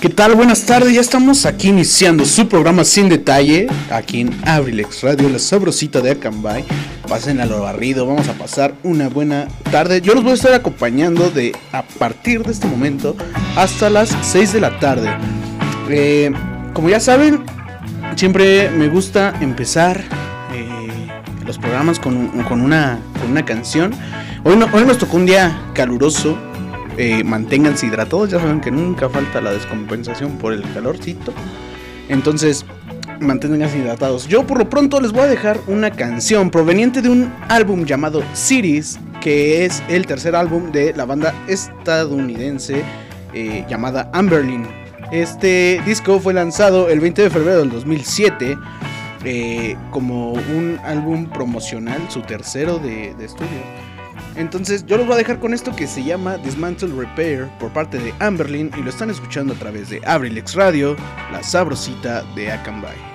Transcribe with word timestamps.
¿Qué 0.00 0.08
tal? 0.08 0.34
Buenas 0.34 0.64
tardes, 0.64 0.94
ya 0.94 1.02
estamos 1.02 1.44
aquí 1.44 1.68
iniciando 1.68 2.24
su 2.24 2.48
programa 2.48 2.84
sin 2.84 3.10
detalle, 3.10 3.66
aquí 3.90 4.22
en 4.22 4.34
Abrilex 4.48 5.02
Radio, 5.02 5.28
la 5.28 5.38
sabrosita 5.38 6.00
de 6.00 6.12
Acambay. 6.12 6.64
Pasen 7.06 7.38
a 7.38 7.44
lo 7.44 7.60
barrido, 7.60 8.06
vamos 8.06 8.26
a 8.28 8.32
pasar 8.32 8.74
una 8.82 9.10
buena 9.10 9.46
tarde. 9.70 10.00
Yo 10.00 10.14
los 10.14 10.22
voy 10.22 10.32
a 10.32 10.36
estar 10.36 10.54
acompañando 10.54 11.28
de 11.28 11.54
a 11.72 11.82
partir 11.82 12.42
de 12.42 12.52
este 12.52 12.66
momento 12.66 13.14
hasta 13.56 13.90
las 13.90 14.16
6 14.22 14.54
de 14.54 14.60
la 14.60 14.78
tarde. 14.78 15.10
Eh, 15.90 16.32
como 16.72 16.88
ya 16.88 16.98
saben, 16.98 17.44
siempre 18.16 18.70
me 18.70 18.88
gusta 18.88 19.34
empezar 19.42 20.02
eh, 20.54 20.88
los 21.44 21.58
programas 21.58 21.98
con, 21.98 22.28
con 22.44 22.62
una, 22.62 23.00
con 23.20 23.32
una 23.32 23.44
canción. 23.44 23.92
Hoy, 24.44 24.58
hoy 24.72 24.84
nos 24.86 24.96
tocó 24.96 25.18
un 25.18 25.26
día 25.26 25.60
caluroso, 25.74 26.38
eh, 26.96 27.24
manténganse 27.24 27.86
hidratados. 27.86 28.30
Ya 28.30 28.40
saben 28.40 28.60
que 28.60 28.70
nunca 28.70 29.08
falta 29.08 29.40
la 29.40 29.52
descompensación 29.52 30.38
por 30.38 30.52
el 30.52 30.62
calorcito. 30.74 31.32
Entonces, 32.08 32.64
manténganse 33.20 33.78
hidratados. 33.78 34.26
Yo 34.26 34.46
por 34.46 34.58
lo 34.58 34.68
pronto 34.68 35.00
les 35.00 35.12
voy 35.12 35.22
a 35.22 35.26
dejar 35.26 35.60
una 35.66 35.90
canción 35.90 36.50
proveniente 36.50 37.02
de 37.02 37.10
un 37.10 37.32
álbum 37.48 37.84
llamado 37.84 38.22
Cities, 38.34 38.98
que 39.20 39.64
es 39.64 39.82
el 39.88 40.06
tercer 40.06 40.34
álbum 40.34 40.72
de 40.72 40.94
la 40.94 41.04
banda 41.04 41.34
estadounidense 41.46 42.82
eh, 43.32 43.64
llamada 43.68 44.10
Amberlin. 44.12 44.66
Este 45.12 45.80
disco 45.84 46.20
fue 46.20 46.34
lanzado 46.34 46.88
el 46.88 47.00
20 47.00 47.22
de 47.22 47.30
febrero 47.30 47.58
del 47.60 47.70
2007 47.70 48.56
eh, 49.24 49.76
como 49.90 50.32
un 50.32 50.78
álbum 50.84 51.26
promocional, 51.26 52.00
su 52.08 52.22
tercero 52.22 52.78
de, 52.78 53.14
de 53.14 53.24
estudio. 53.24 53.89
Entonces 54.36 54.84
yo 54.86 54.96
los 54.96 55.06
voy 55.06 55.14
a 55.14 55.18
dejar 55.18 55.38
con 55.38 55.54
esto 55.54 55.74
que 55.74 55.86
se 55.86 56.02
llama 56.02 56.38
Dismantle 56.38 56.94
Repair 56.94 57.48
por 57.58 57.72
parte 57.72 57.98
de 57.98 58.14
Amberlin 58.20 58.70
y 58.76 58.82
lo 58.82 58.90
están 58.90 59.10
escuchando 59.10 59.54
a 59.54 59.56
través 59.56 59.90
de 59.90 60.00
Abrilex 60.06 60.54
Radio, 60.54 60.96
la 61.32 61.42
sabrosita 61.42 62.22
de 62.34 62.50
Akanbay. 62.50 63.10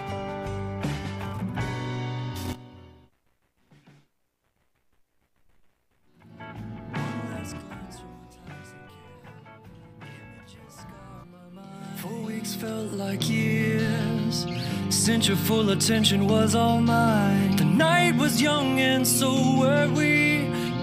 Full 15.45 15.69
attention 15.69 16.27
was 16.27 16.55
all 16.55 16.81
mine. 16.81 17.55
The 17.55 17.65
night 17.65 18.15
was 18.15 18.41
young 18.41 18.79
and 18.79 19.05
so 19.05 19.59
were 19.59 19.87
we. 19.95 20.24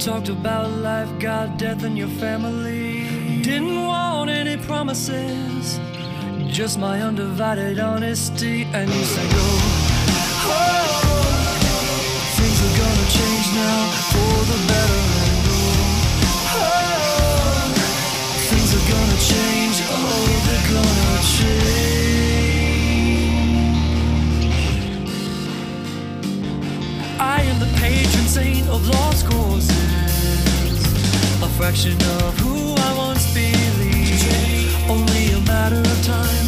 Talked 0.05 0.31
about 0.31 0.69
life, 0.81 1.09
God, 1.21 1.57
death, 1.59 1.85
and 1.85 1.97
your 1.97 2.09
family. 2.09 3.07
Didn't 3.43 3.87
want 3.87 4.31
any 4.31 4.57
promises, 4.57 5.79
just 6.49 6.79
my 6.81 7.01
undivided 7.01 7.79
honesty. 7.79 8.65
And 8.75 8.91
you 8.93 9.05
said, 9.05 9.27
Oh, 9.33 9.61
oh, 10.49 11.63
things 12.37 12.59
are 12.67 12.77
gonna 12.83 13.09
change 13.19 13.47
now 13.55 13.91
for 14.11 14.35
the 14.51 14.59
better. 14.71 15.03
Oh, 16.59 17.73
Things 18.51 18.71
are 18.75 18.87
gonna 18.91 19.21
change, 19.33 19.77
oh, 19.89 20.27
they're 20.47 20.69
gonna 20.75 21.23
change. 21.39 21.93
I 27.21 27.43
am 27.43 27.59
the 27.61 27.71
patron 27.79 28.27
saint 28.27 28.69
of 28.69 28.83
causes, 29.31 29.71
a 29.71 29.82
fraction 31.53 31.93
of 31.93 32.39
who 32.39 32.75
I 32.75 32.97
once 32.97 33.33
believed. 33.35 34.25
Only 34.89 35.33
a 35.33 35.41
matter 35.41 35.81
of 35.81 36.05
time. 36.05 36.42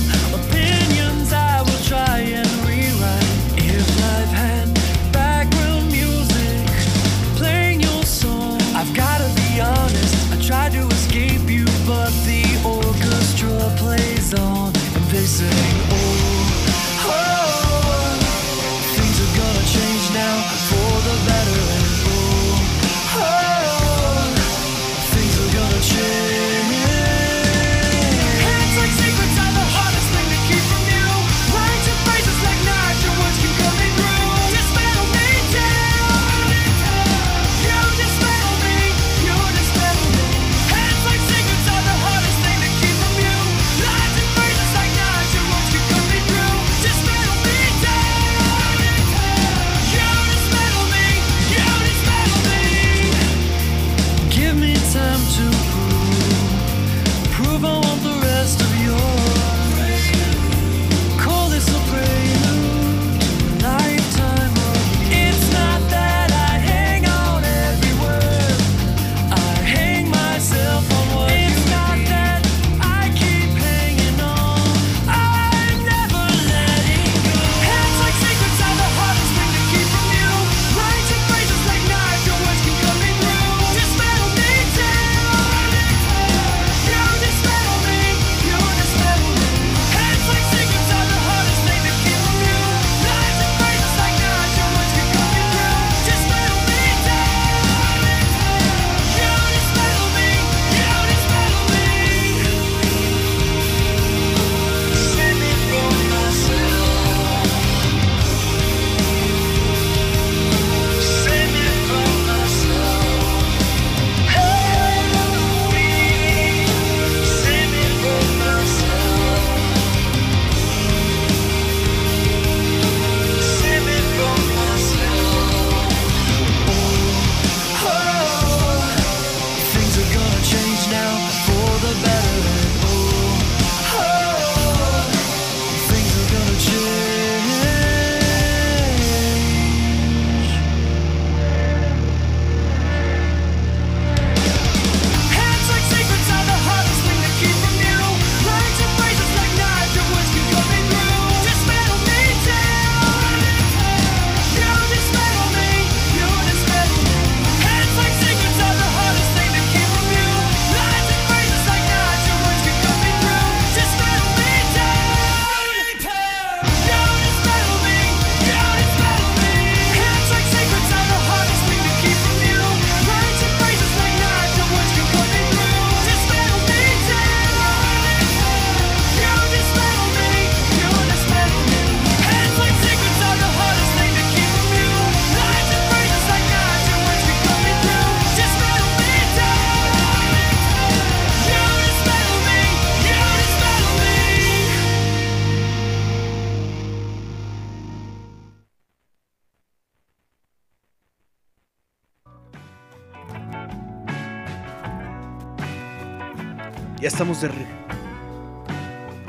Estamos 207.15 207.41
de 207.41 207.49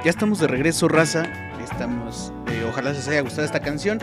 ya 0.04 0.10
estamos 0.10 0.40
de 0.40 0.48
regreso, 0.48 0.88
raza. 0.88 1.28
Estamos, 1.64 2.34
eh, 2.48 2.66
ojalá 2.68 2.92
les 2.92 3.08
haya 3.08 3.22
gustado 3.22 3.46
esta 3.46 3.60
canción. 3.60 4.00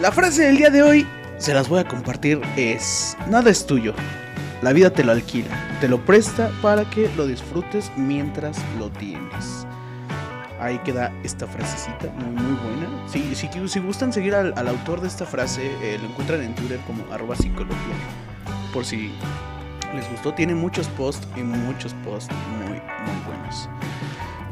La 0.00 0.12
frase 0.12 0.44
del 0.44 0.56
día 0.56 0.70
de 0.70 0.84
hoy 0.84 1.04
se 1.36 1.52
las 1.52 1.68
voy 1.68 1.80
a 1.80 1.88
compartir 1.88 2.40
es 2.56 3.16
nada 3.28 3.50
es 3.50 3.66
tuyo. 3.66 3.92
La 4.62 4.72
vida 4.72 4.90
te 4.90 5.02
lo 5.02 5.10
alquila, 5.10 5.50
te 5.80 5.88
lo 5.88 5.98
presta 6.04 6.52
para 6.62 6.88
que 6.90 7.10
lo 7.16 7.26
disfrutes 7.26 7.90
mientras 7.96 8.56
lo 8.78 8.88
tienes. 8.88 9.66
Ahí 10.60 10.78
queda 10.84 11.12
esta 11.24 11.48
frasecita, 11.48 12.12
muy 12.18 12.40
muy 12.40 12.56
buena. 12.56 13.08
Si, 13.08 13.34
si, 13.34 13.48
si 13.66 13.80
gustan 13.80 14.12
seguir 14.12 14.36
al, 14.36 14.54
al 14.56 14.68
autor 14.68 15.00
de 15.00 15.08
esta 15.08 15.26
frase, 15.26 15.72
eh, 15.82 15.98
lo 16.00 16.08
encuentran 16.08 16.40
en 16.42 16.54
Twitter 16.54 16.78
como 16.86 17.12
arroba 17.12 17.34
psicología. 17.34 17.96
Por 18.72 18.84
si 18.84 19.10
les 19.94 20.08
gustó, 20.10 20.32
tiene 20.34 20.54
muchos 20.54 20.88
posts 20.88 21.26
y 21.36 21.40
muchos 21.40 21.94
posts 22.04 22.34
muy, 22.58 22.78
muy 22.78 23.24
buenos. 23.26 23.68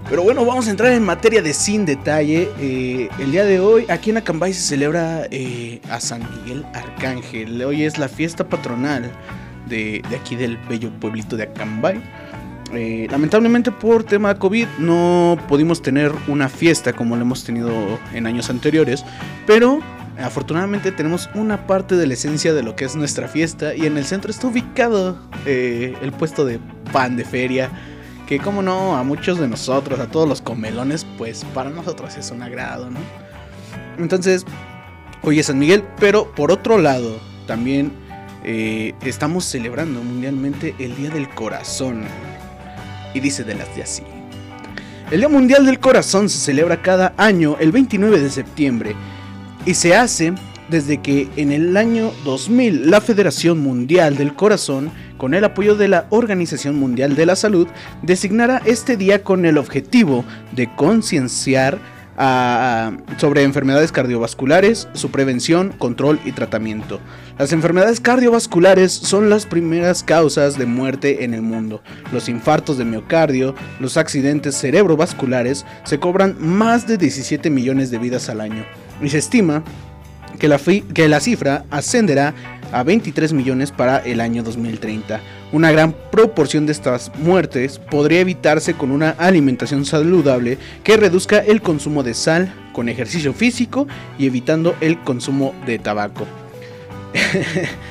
Pero 0.08 0.22
bueno, 0.22 0.44
vamos 0.44 0.68
a 0.68 0.70
entrar 0.70 0.92
en 0.92 1.02
materia 1.02 1.42
de 1.42 1.52
sin 1.52 1.84
detalle. 1.84 2.48
Eh, 2.60 3.08
el 3.18 3.32
día 3.32 3.44
de 3.44 3.58
hoy, 3.58 3.86
aquí 3.88 4.10
en 4.10 4.18
Acambay 4.18 4.52
se 4.54 4.60
celebra 4.60 5.26
eh, 5.30 5.80
a 5.90 5.98
San 5.98 6.22
Miguel 6.30 6.64
Arcángel. 6.74 7.62
Hoy 7.64 7.82
es 7.82 7.98
la 7.98 8.08
fiesta 8.08 8.48
patronal 8.48 9.10
de, 9.68 10.02
de 10.08 10.16
aquí 10.16 10.36
del 10.36 10.58
bello 10.68 10.90
pueblito 11.00 11.36
de 11.36 11.44
Acambay. 11.44 12.00
Eh, 12.72 13.06
lamentablemente 13.10 13.70
por 13.70 14.02
tema 14.02 14.34
COVID 14.34 14.66
no 14.78 15.38
pudimos 15.48 15.82
tener 15.82 16.12
una 16.26 16.48
fiesta 16.48 16.92
como 16.92 17.14
lo 17.14 17.22
hemos 17.22 17.44
tenido 17.44 17.70
en 18.12 18.26
años 18.26 18.50
anteriores, 18.50 19.04
pero 19.46 19.80
afortunadamente 20.18 20.92
tenemos 20.92 21.28
una 21.34 21.66
parte 21.66 21.96
de 21.96 22.06
la 22.06 22.14
esencia 22.14 22.54
de 22.54 22.62
lo 22.62 22.76
que 22.76 22.84
es 22.84 22.96
nuestra 22.96 23.28
fiesta 23.28 23.74
y 23.74 23.86
en 23.86 23.98
el 23.98 24.04
centro 24.04 24.30
está 24.30 24.46
ubicado 24.46 25.18
eh, 25.44 25.96
el 26.00 26.12
puesto 26.12 26.44
de 26.44 26.58
pan 26.92 27.16
de 27.16 27.24
feria, 27.24 27.70
que 28.26 28.38
como 28.38 28.62
no, 28.62 28.96
a 28.96 29.02
muchos 29.02 29.38
de 29.38 29.48
nosotros, 29.48 30.00
a 30.00 30.08
todos 30.08 30.28
los 30.28 30.40
comelones, 30.40 31.06
pues 31.18 31.44
para 31.54 31.70
nosotros 31.70 32.16
es 32.16 32.30
un 32.30 32.42
agrado, 32.42 32.90
¿no? 32.90 32.98
Entonces, 33.98 34.44
hoy 35.22 35.38
es 35.38 35.46
San 35.46 35.58
Miguel, 35.58 35.84
pero 35.98 36.32
por 36.34 36.50
otro 36.50 36.78
lado, 36.78 37.18
también 37.46 37.92
eh, 38.44 38.94
estamos 39.02 39.44
celebrando 39.44 40.02
mundialmente 40.02 40.74
el 40.78 40.96
Día 40.96 41.10
del 41.10 41.28
Corazón. 41.28 42.04
Y 43.14 43.20
dice 43.20 43.44
de 43.44 43.54
las 43.54 43.74
de 43.74 43.82
así. 43.82 44.02
El 45.10 45.20
Día 45.20 45.28
Mundial 45.28 45.64
del 45.64 45.78
Corazón 45.78 46.28
se 46.28 46.38
celebra 46.38 46.82
cada 46.82 47.14
año 47.16 47.56
el 47.60 47.72
29 47.72 48.20
de 48.20 48.28
septiembre 48.28 48.96
y 49.66 49.74
se 49.74 49.94
hace 49.94 50.32
desde 50.70 50.98
que 50.98 51.28
en 51.36 51.52
el 51.52 51.76
año 51.76 52.12
2000 52.24 52.90
la 52.90 53.00
Federación 53.00 53.58
Mundial 53.58 54.16
del 54.16 54.34
Corazón, 54.34 54.90
con 55.18 55.34
el 55.34 55.44
apoyo 55.44 55.76
de 55.76 55.88
la 55.88 56.06
Organización 56.10 56.76
Mundial 56.76 57.14
de 57.14 57.26
la 57.26 57.36
Salud, 57.36 57.68
designara 58.02 58.62
este 58.64 58.96
día 58.96 59.22
con 59.22 59.44
el 59.44 59.58
objetivo 59.58 60.24
de 60.52 60.74
concienciar 60.74 61.78
sobre 63.18 63.42
enfermedades 63.42 63.92
cardiovasculares, 63.92 64.88
su 64.94 65.10
prevención, 65.10 65.74
control 65.76 66.18
y 66.24 66.32
tratamiento. 66.32 66.98
Las 67.38 67.52
enfermedades 67.52 68.00
cardiovasculares 68.00 68.90
son 68.90 69.28
las 69.28 69.44
primeras 69.44 70.02
causas 70.02 70.56
de 70.56 70.64
muerte 70.64 71.24
en 71.24 71.34
el 71.34 71.42
mundo. 71.42 71.82
Los 72.12 72.30
infartos 72.30 72.78
de 72.78 72.86
miocardio, 72.86 73.54
los 73.80 73.98
accidentes 73.98 74.56
cerebrovasculares 74.56 75.66
se 75.84 76.00
cobran 76.00 76.36
más 76.38 76.86
de 76.86 76.96
17 76.96 77.50
millones 77.50 77.90
de 77.90 77.98
vidas 77.98 78.30
al 78.30 78.40
año. 78.40 78.64
Y 79.02 79.08
se 79.08 79.18
estima 79.18 79.62
que 80.38 80.48
la, 80.48 80.58
que 80.58 81.08
la 81.08 81.20
cifra 81.20 81.64
ascenderá 81.70 82.34
a 82.72 82.82
23 82.82 83.32
millones 83.32 83.72
para 83.72 83.98
el 83.98 84.20
año 84.20 84.42
2030. 84.42 85.20
Una 85.52 85.70
gran 85.70 85.94
proporción 86.10 86.66
de 86.66 86.72
estas 86.72 87.12
muertes 87.16 87.78
podría 87.78 88.20
evitarse 88.20 88.74
con 88.74 88.90
una 88.90 89.10
alimentación 89.10 89.84
saludable 89.84 90.58
que 90.82 90.96
reduzca 90.96 91.38
el 91.38 91.62
consumo 91.62 92.02
de 92.02 92.14
sal, 92.14 92.52
con 92.72 92.88
ejercicio 92.88 93.32
físico 93.32 93.86
y 94.18 94.26
evitando 94.26 94.74
el 94.80 95.00
consumo 95.00 95.54
de 95.64 95.78
tabaco. 95.78 96.26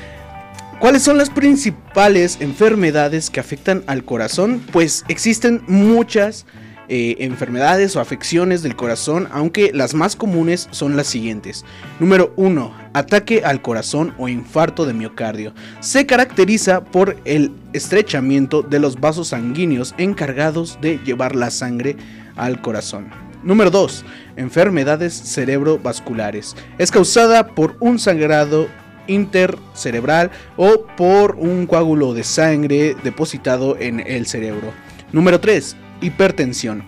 ¿Cuáles 0.78 1.02
son 1.02 1.16
las 1.16 1.30
principales 1.30 2.36
enfermedades 2.40 3.30
que 3.30 3.40
afectan 3.40 3.82
al 3.86 4.04
corazón? 4.04 4.62
Pues 4.72 5.04
existen 5.08 5.62
muchas 5.66 6.44
eh, 6.88 7.16
enfermedades 7.20 7.96
o 7.96 8.00
afecciones 8.00 8.62
del 8.62 8.76
corazón, 8.76 9.28
aunque 9.32 9.72
las 9.72 9.94
más 9.94 10.16
comunes 10.16 10.68
son 10.70 10.96
las 10.96 11.06
siguientes. 11.06 11.64
Número 11.98 12.32
1. 12.36 12.72
Ataque 12.92 13.42
al 13.44 13.60
corazón 13.60 14.14
o 14.18 14.28
infarto 14.28 14.86
de 14.86 14.94
miocardio. 14.94 15.52
Se 15.80 16.06
caracteriza 16.06 16.84
por 16.84 17.16
el 17.24 17.52
estrechamiento 17.72 18.62
de 18.62 18.78
los 18.78 19.00
vasos 19.00 19.28
sanguíneos 19.28 19.94
encargados 19.98 20.78
de 20.80 20.98
llevar 20.98 21.34
la 21.34 21.50
sangre 21.50 21.96
al 22.36 22.60
corazón. 22.60 23.10
Número 23.42 23.70
2. 23.70 24.04
Enfermedades 24.36 25.14
cerebrovasculares. 25.14 26.56
Es 26.78 26.90
causada 26.90 27.48
por 27.48 27.76
un 27.80 27.98
sangrado 27.98 28.68
intercerebral 29.06 30.30
o 30.56 30.86
por 30.96 31.36
un 31.36 31.66
coágulo 31.66 32.14
de 32.14 32.24
sangre 32.24 32.96
depositado 33.02 33.76
en 33.78 34.00
el 34.00 34.26
cerebro. 34.26 34.72
Número 35.12 35.40
3. 35.40 35.76
Hipertensión. 36.00 36.84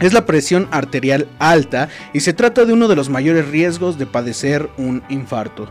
Es 0.00 0.12
la 0.12 0.26
presión 0.26 0.68
arterial 0.70 1.28
alta 1.38 1.88
y 2.12 2.20
se 2.20 2.32
trata 2.32 2.64
de 2.64 2.72
uno 2.72 2.88
de 2.88 2.96
los 2.96 3.08
mayores 3.08 3.48
riesgos 3.48 3.98
de 3.98 4.06
padecer 4.06 4.68
un 4.76 5.02
infarto. 5.08 5.70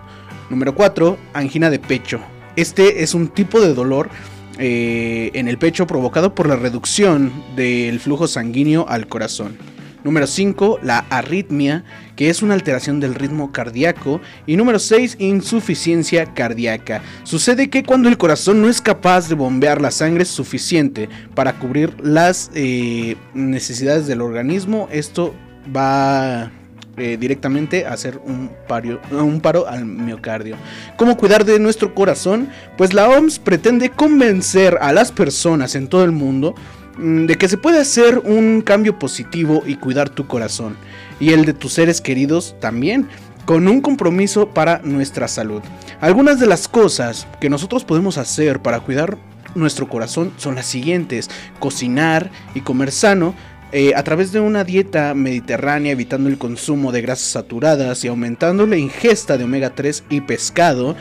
Número 0.49 0.73
4. 0.73 1.17
Angina 1.33 1.69
de 1.69 1.79
pecho. 1.79 2.19
Este 2.55 3.03
es 3.03 3.13
un 3.13 3.27
tipo 3.27 3.59
de 3.61 3.73
dolor 3.73 4.09
eh, 4.57 5.31
en 5.33 5.47
el 5.47 5.57
pecho 5.57 5.87
provocado 5.87 6.35
por 6.35 6.47
la 6.47 6.55
reducción 6.55 7.31
del 7.55 7.99
flujo 7.99 8.27
sanguíneo 8.27 8.85
al 8.87 9.07
corazón. 9.07 9.57
Número 10.03 10.25
5, 10.27 10.79
la 10.81 11.05
arritmia, 11.09 11.83
que 12.15 12.29
es 12.29 12.41
una 12.41 12.53
alteración 12.55 12.99
del 12.99 13.13
ritmo 13.15 13.51
cardíaco. 13.51 14.19
Y 14.47 14.57
número 14.57 14.79
6, 14.79 15.17
insuficiencia 15.19 16.25
cardíaca. 16.33 17.01
Sucede 17.23 17.69
que 17.69 17.83
cuando 17.83 18.09
el 18.09 18.17
corazón 18.17 18.61
no 18.61 18.69
es 18.69 18.81
capaz 18.81 19.29
de 19.29 19.35
bombear 19.35 19.79
la 19.81 19.91
sangre 19.91 20.25
suficiente 20.25 21.07
para 21.35 21.53
cubrir 21.59 21.93
las 22.03 22.49
eh, 22.55 23.15
necesidades 23.33 24.07
del 24.07 24.21
organismo, 24.21 24.87
esto 24.91 25.35
va 25.75 26.51
eh, 26.97 27.17
directamente 27.19 27.85
a 27.85 27.93
hacer 27.93 28.19
un, 28.25 28.49
pario- 28.67 28.99
un 29.11 29.39
paro 29.39 29.67
al 29.67 29.85
miocardio. 29.85 30.55
¿Cómo 30.97 31.15
cuidar 31.17 31.45
de 31.45 31.59
nuestro 31.59 31.93
corazón? 31.95 32.49
Pues 32.77 32.93
la 32.93 33.07
OMS 33.07 33.39
pretende 33.39 33.89
convencer 33.89 34.77
a 34.81 34.91
las 34.93 35.11
personas 35.11 35.75
en 35.75 35.87
todo 35.87 36.03
el 36.03 36.11
mundo 36.11 36.55
de 37.01 37.35
que 37.35 37.49
se 37.49 37.57
puede 37.57 37.79
hacer 37.79 38.19
un 38.19 38.61
cambio 38.61 38.99
positivo 38.99 39.63
y 39.65 39.75
cuidar 39.75 40.09
tu 40.09 40.27
corazón 40.27 40.77
y 41.19 41.31
el 41.31 41.45
de 41.45 41.53
tus 41.53 41.73
seres 41.73 41.99
queridos 41.99 42.55
también 42.59 43.07
con 43.45 43.67
un 43.67 43.81
compromiso 43.81 44.49
para 44.49 44.81
nuestra 44.83 45.27
salud. 45.27 45.61
Algunas 45.99 46.39
de 46.39 46.45
las 46.45 46.67
cosas 46.67 47.27
que 47.39 47.49
nosotros 47.49 47.85
podemos 47.85 48.17
hacer 48.19 48.61
para 48.61 48.81
cuidar 48.81 49.17
nuestro 49.55 49.89
corazón 49.89 50.31
son 50.37 50.55
las 50.55 50.67
siguientes: 50.67 51.29
cocinar 51.59 52.29
y 52.53 52.61
comer 52.61 52.91
sano, 52.91 53.33
eh, 53.71 53.93
a 53.95 54.03
través 54.03 54.31
de 54.31 54.39
una 54.39 54.63
dieta 54.63 55.13
mediterránea, 55.15 55.93
evitando 55.93 56.29
el 56.29 56.37
consumo 56.37 56.91
de 56.91 57.01
grasas 57.01 57.27
saturadas 57.27 58.03
y 58.05 58.09
aumentando 58.09 58.67
la 58.67 58.77
ingesta 58.77 59.37
de 59.37 59.45
omega 59.45 59.71
3 59.73 60.03
y 60.09 60.21
pescado, 60.21 60.95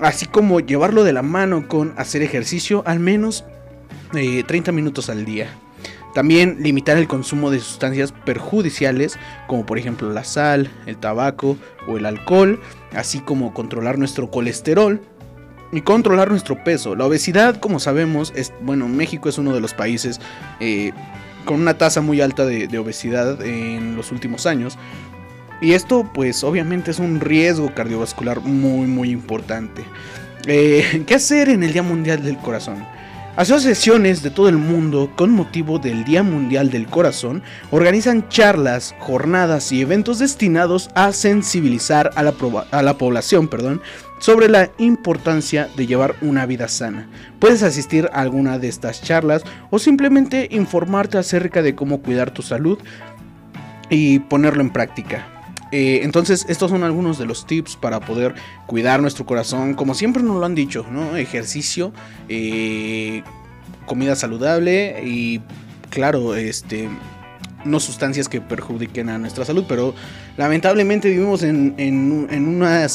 así 0.00 0.26
como 0.26 0.60
llevarlo 0.60 1.02
de 1.02 1.12
la 1.12 1.22
mano 1.22 1.66
con 1.66 1.92
hacer 1.96 2.22
ejercicio 2.22 2.84
al 2.86 3.00
menos 3.00 3.44
eh, 4.14 4.44
30 4.46 4.72
minutos 4.72 5.08
al 5.10 5.24
día. 5.24 5.48
También 6.14 6.56
limitar 6.60 6.96
el 6.96 7.06
consumo 7.06 7.50
de 7.50 7.60
sustancias 7.60 8.12
perjudiciales 8.12 9.16
como 9.46 9.64
por 9.64 9.78
ejemplo 9.78 10.12
la 10.12 10.24
sal, 10.24 10.70
el 10.86 10.96
tabaco 10.96 11.56
o 11.86 11.98
el 11.98 12.06
alcohol, 12.06 12.60
así 12.92 13.20
como 13.20 13.54
controlar 13.54 13.98
nuestro 13.98 14.30
colesterol 14.30 15.00
y 15.72 15.82
controlar 15.82 16.30
nuestro 16.30 16.64
peso. 16.64 16.96
La 16.96 17.06
obesidad, 17.06 17.60
como 17.60 17.78
sabemos, 17.78 18.32
es 18.34 18.52
bueno, 18.60 18.88
México 18.88 19.28
es 19.28 19.38
uno 19.38 19.54
de 19.54 19.60
los 19.60 19.72
países 19.72 20.20
eh, 20.58 20.92
con 21.44 21.60
una 21.60 21.78
tasa 21.78 22.00
muy 22.00 22.20
alta 22.20 22.44
de, 22.44 22.78
obesidad 22.78 23.40
en 23.42 23.94
los 23.96 24.10
últimos 24.10 24.46
años. 24.46 24.78
Y 25.60 25.74
esto 25.74 26.10
pues 26.12 26.42
obviamente 26.42 26.90
es 26.90 26.98
un 26.98 27.20
riesgo 27.20 27.72
cardiovascular 27.72 28.40
muy 28.40 28.88
muy 28.88 29.10
importante. 29.10 29.84
Eh, 30.46 31.04
¿Qué 31.06 31.14
hacer 31.14 31.50
en 31.50 31.62
el 31.62 31.72
Día 31.72 31.82
Mundial 31.84 32.24
del 32.24 32.38
Corazón? 32.38 32.84
Asociaciones 33.36 34.22
de 34.22 34.30
todo 34.30 34.48
el 34.48 34.56
mundo 34.56 35.12
con 35.16 35.30
motivo 35.30 35.78
del 35.78 36.04
Día 36.04 36.24
Mundial 36.24 36.68
del 36.70 36.86
Corazón 36.86 37.42
organizan 37.70 38.28
charlas, 38.28 38.94
jornadas 38.98 39.70
y 39.70 39.80
eventos 39.80 40.18
destinados 40.18 40.90
a 40.96 41.12
sensibilizar 41.12 42.10
a 42.16 42.24
la, 42.24 42.34
a 42.72 42.82
la 42.82 42.98
población 42.98 43.46
perdón, 43.46 43.80
sobre 44.18 44.48
la 44.48 44.70
importancia 44.78 45.68
de 45.76 45.86
llevar 45.86 46.16
una 46.20 46.44
vida 46.44 46.66
sana. 46.66 47.08
Puedes 47.38 47.62
asistir 47.62 48.10
a 48.12 48.20
alguna 48.20 48.58
de 48.58 48.68
estas 48.68 49.00
charlas 49.00 49.42
o 49.70 49.78
simplemente 49.78 50.48
informarte 50.50 51.16
acerca 51.16 51.62
de 51.62 51.76
cómo 51.76 52.02
cuidar 52.02 52.32
tu 52.32 52.42
salud 52.42 52.78
y 53.88 54.18
ponerlo 54.18 54.60
en 54.60 54.70
práctica. 54.70 55.39
Eh, 55.72 56.00
entonces, 56.02 56.46
estos 56.48 56.70
son 56.70 56.82
algunos 56.82 57.18
de 57.18 57.26
los 57.26 57.46
tips 57.46 57.76
para 57.76 58.00
poder 58.00 58.34
cuidar 58.66 59.00
nuestro 59.00 59.26
corazón. 59.26 59.74
Como 59.74 59.94
siempre 59.94 60.22
nos 60.22 60.38
lo 60.38 60.46
han 60.46 60.54
dicho, 60.54 60.84
¿no? 60.90 61.16
Ejercicio, 61.16 61.92
eh, 62.28 63.22
comida 63.86 64.16
saludable 64.16 65.02
y 65.04 65.40
claro, 65.90 66.34
este 66.34 66.88
no 67.64 67.80
sustancias 67.80 68.28
que 68.28 68.40
perjudiquen 68.40 69.08
a 69.08 69.18
nuestra 69.18 69.44
salud, 69.44 69.64
pero 69.68 69.94
lamentablemente 70.36 71.10
vivimos 71.10 71.42
en, 71.42 71.74
en, 71.76 72.28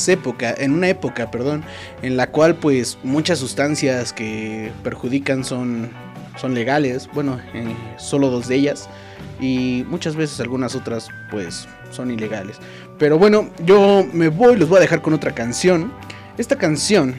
época, 0.07 0.55
en 0.57 0.71
una 0.71 0.89
época, 0.89 1.31
perdón, 1.31 1.63
en 2.01 2.17
la 2.17 2.31
cual 2.31 2.55
pues 2.55 2.97
muchas 3.03 3.39
sustancias 3.39 4.13
que 4.13 4.71
perjudican 4.83 5.43
son, 5.43 5.89
son 6.39 6.53
legales, 6.53 7.07
bueno, 7.13 7.39
eh, 7.53 7.75
solo 7.97 8.29
dos 8.29 8.47
de 8.47 8.55
ellas, 8.55 8.89
y 9.39 9.83
muchas 9.87 10.15
veces 10.15 10.39
algunas 10.39 10.75
otras 10.75 11.09
pues 11.31 11.67
son 11.91 12.11
ilegales. 12.11 12.57
Pero 12.97 13.17
bueno, 13.17 13.49
yo 13.65 14.05
me 14.13 14.29
voy, 14.29 14.55
los 14.55 14.69
voy 14.69 14.77
a 14.77 14.81
dejar 14.81 15.01
con 15.01 15.13
otra 15.13 15.33
canción. 15.33 15.91
Esta 16.37 16.57
canción 16.57 17.15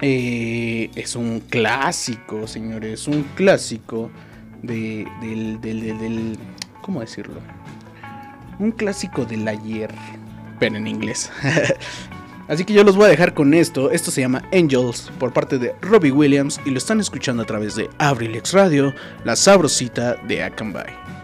eh, 0.00 0.90
es 0.94 1.16
un 1.16 1.40
clásico, 1.40 2.46
señores, 2.46 3.06
un 3.06 3.22
clásico 3.34 4.10
de, 4.62 5.06
del, 5.20 5.60
del, 5.60 5.98
del, 5.98 6.38
¿Cómo 6.80 7.00
decirlo? 7.00 7.40
Un 8.58 8.72
clásico 8.72 9.24
del 9.24 9.46
ayer, 9.46 9.90
pero 10.58 10.76
en 10.76 10.86
inglés. 10.86 11.30
Así 12.48 12.64
que 12.64 12.72
yo 12.72 12.82
los 12.82 12.96
voy 12.96 13.06
a 13.06 13.08
dejar 13.08 13.32
con 13.32 13.54
esto. 13.54 13.92
Esto 13.92 14.10
se 14.10 14.22
llama 14.22 14.42
Angels 14.52 15.12
por 15.20 15.32
parte 15.32 15.58
de 15.58 15.72
Robbie 15.82 16.10
Williams 16.10 16.60
y 16.64 16.70
lo 16.70 16.78
están 16.78 16.98
escuchando 16.98 17.44
a 17.44 17.46
través 17.46 17.76
de 17.76 17.88
Abrilex 17.98 18.52
Radio, 18.52 18.92
la 19.24 19.36
sabrosita 19.36 20.16
de 20.26 20.42
Akanbay. 20.42 21.19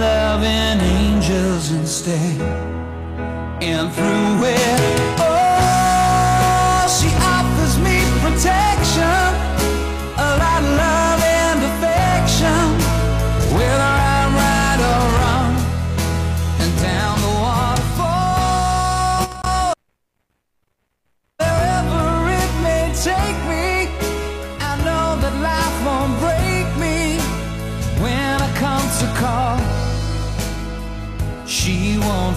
Loving 0.00 0.80
angels 0.80 1.70
instead, 1.72 2.40
and 3.62 3.92
through 3.92 4.48
it, 4.48 5.25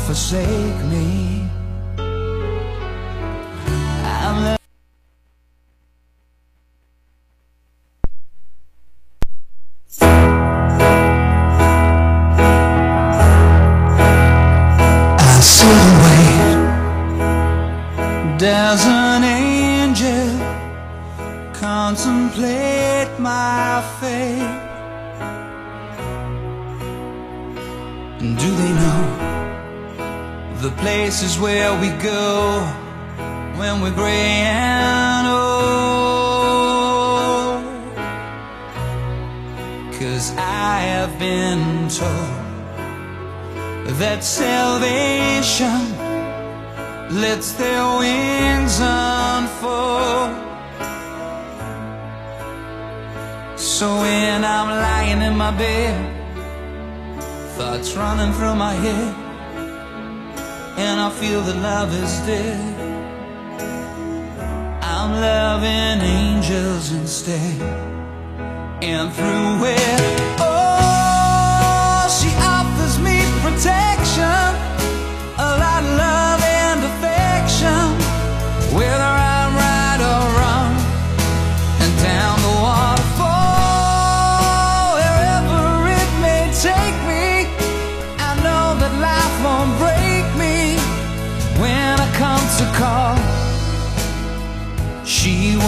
forsake 0.10 0.86
me. 0.90 1.19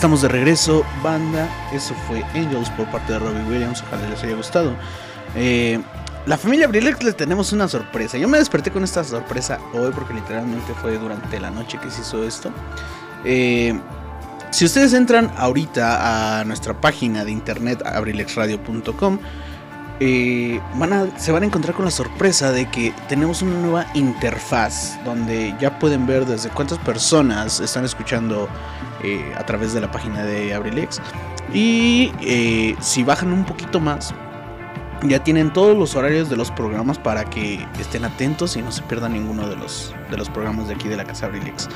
estamos 0.00 0.22
de 0.22 0.28
regreso, 0.28 0.82
banda. 1.02 1.46
Eso 1.74 1.94
fue 2.08 2.24
Angels 2.34 2.70
por 2.70 2.90
parte 2.90 3.12
de 3.12 3.18
Robbie 3.18 3.42
Williams. 3.50 3.84
Ojalá 3.86 4.08
les 4.08 4.22
haya 4.22 4.34
gustado. 4.34 4.74
Eh, 5.36 5.78
la 6.24 6.38
familia 6.38 6.64
Abrilex 6.64 7.02
les 7.02 7.14
tenemos 7.14 7.52
una 7.52 7.68
sorpresa. 7.68 8.16
Yo 8.16 8.26
me 8.26 8.38
desperté 8.38 8.70
con 8.70 8.82
esta 8.82 9.04
sorpresa 9.04 9.58
hoy 9.74 9.92
porque 9.94 10.14
literalmente 10.14 10.72
fue 10.72 10.96
durante 10.96 11.38
la 11.38 11.50
noche 11.50 11.78
que 11.78 11.90
se 11.90 12.00
hizo 12.00 12.24
esto. 12.24 12.50
Eh, 13.26 13.78
si 14.48 14.64
ustedes 14.64 14.94
entran 14.94 15.30
ahorita 15.36 16.40
a 16.40 16.44
nuestra 16.44 16.80
página 16.80 17.22
de 17.26 17.32
internet 17.32 17.82
abrilexradio.com, 17.84 19.18
eh, 20.02 20.58
van 20.76 20.94
a, 20.94 21.18
se 21.18 21.30
van 21.30 21.42
a 21.42 21.46
encontrar 21.46 21.74
con 21.74 21.84
la 21.84 21.90
sorpresa 21.90 22.52
de 22.52 22.70
que 22.70 22.94
tenemos 23.06 23.42
una 23.42 23.60
nueva 23.60 23.86
interfaz 23.92 24.98
donde 25.04 25.54
ya 25.60 25.78
pueden 25.78 26.06
ver 26.06 26.24
desde 26.24 26.48
cuántas 26.48 26.78
personas 26.78 27.60
están 27.60 27.84
escuchando 27.84 28.48
eh, 29.04 29.34
a 29.36 29.44
través 29.44 29.74
de 29.74 29.82
la 29.82 29.90
página 29.90 30.24
de 30.24 30.54
Abrilex. 30.54 31.02
Y 31.52 32.12
eh, 32.22 32.76
si 32.80 33.04
bajan 33.04 33.30
un 33.30 33.44
poquito 33.44 33.78
más, 33.78 34.14
ya 35.02 35.22
tienen 35.22 35.52
todos 35.52 35.76
los 35.76 35.94
horarios 35.94 36.30
de 36.30 36.36
los 36.36 36.50
programas 36.50 36.98
para 36.98 37.26
que 37.26 37.66
estén 37.78 38.06
atentos 38.06 38.56
y 38.56 38.62
no 38.62 38.72
se 38.72 38.80
pierdan 38.82 39.12
ninguno 39.12 39.48
de 39.48 39.56
los, 39.56 39.94
de 40.10 40.16
los 40.16 40.30
programas 40.30 40.68
de 40.68 40.76
aquí 40.76 40.88
de 40.88 40.96
la 40.96 41.04
casa 41.04 41.26
Abrilex. 41.26 41.68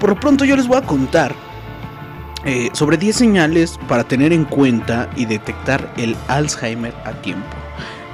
Por 0.00 0.08
lo 0.08 0.18
pronto 0.18 0.46
yo 0.46 0.56
les 0.56 0.66
voy 0.66 0.78
a 0.78 0.82
contar 0.82 1.34
sobre 2.74 2.96
10 2.96 3.16
señales 3.16 3.76
para 3.88 4.04
tener 4.04 4.32
en 4.32 4.44
cuenta 4.44 5.10
y 5.16 5.24
detectar 5.24 5.92
el 5.96 6.16
Alzheimer 6.28 6.94
a 7.04 7.10
tiempo. 7.20 7.65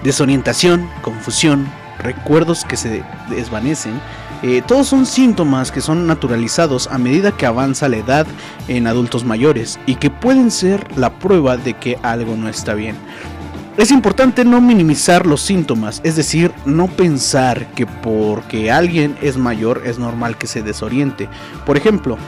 Desorientación, 0.02 0.88
confusión, 1.02 1.66
recuerdos 1.98 2.64
que 2.64 2.76
se 2.76 3.04
desvanecen, 3.30 4.00
eh, 4.42 4.60
todos 4.66 4.88
son 4.88 5.06
síntomas 5.06 5.70
que 5.70 5.80
son 5.80 6.08
naturalizados 6.08 6.88
a 6.88 6.98
medida 6.98 7.30
que 7.30 7.46
avanza 7.46 7.88
la 7.88 7.98
edad 7.98 8.26
en 8.66 8.88
adultos 8.88 9.24
mayores 9.24 9.78
y 9.86 9.94
que 9.94 10.10
pueden 10.10 10.50
ser 10.50 10.84
la 10.96 11.10
prueba 11.10 11.56
de 11.56 11.74
que 11.74 11.96
algo 12.02 12.34
no 12.36 12.48
está 12.48 12.74
bien. 12.74 12.96
Es 13.76 13.90
importante 13.90 14.44
no 14.44 14.60
minimizar 14.60 15.26
los 15.26 15.40
síntomas, 15.40 16.00
es 16.04 16.16
decir, 16.16 16.52
no 16.66 16.88
pensar 16.88 17.68
que 17.68 17.86
porque 17.86 18.70
alguien 18.70 19.16
es 19.22 19.38
mayor 19.38 19.82
es 19.86 19.98
normal 19.98 20.36
que 20.36 20.46
se 20.46 20.62
desoriente. 20.62 21.28
Por 21.64 21.76
ejemplo, 21.76 22.18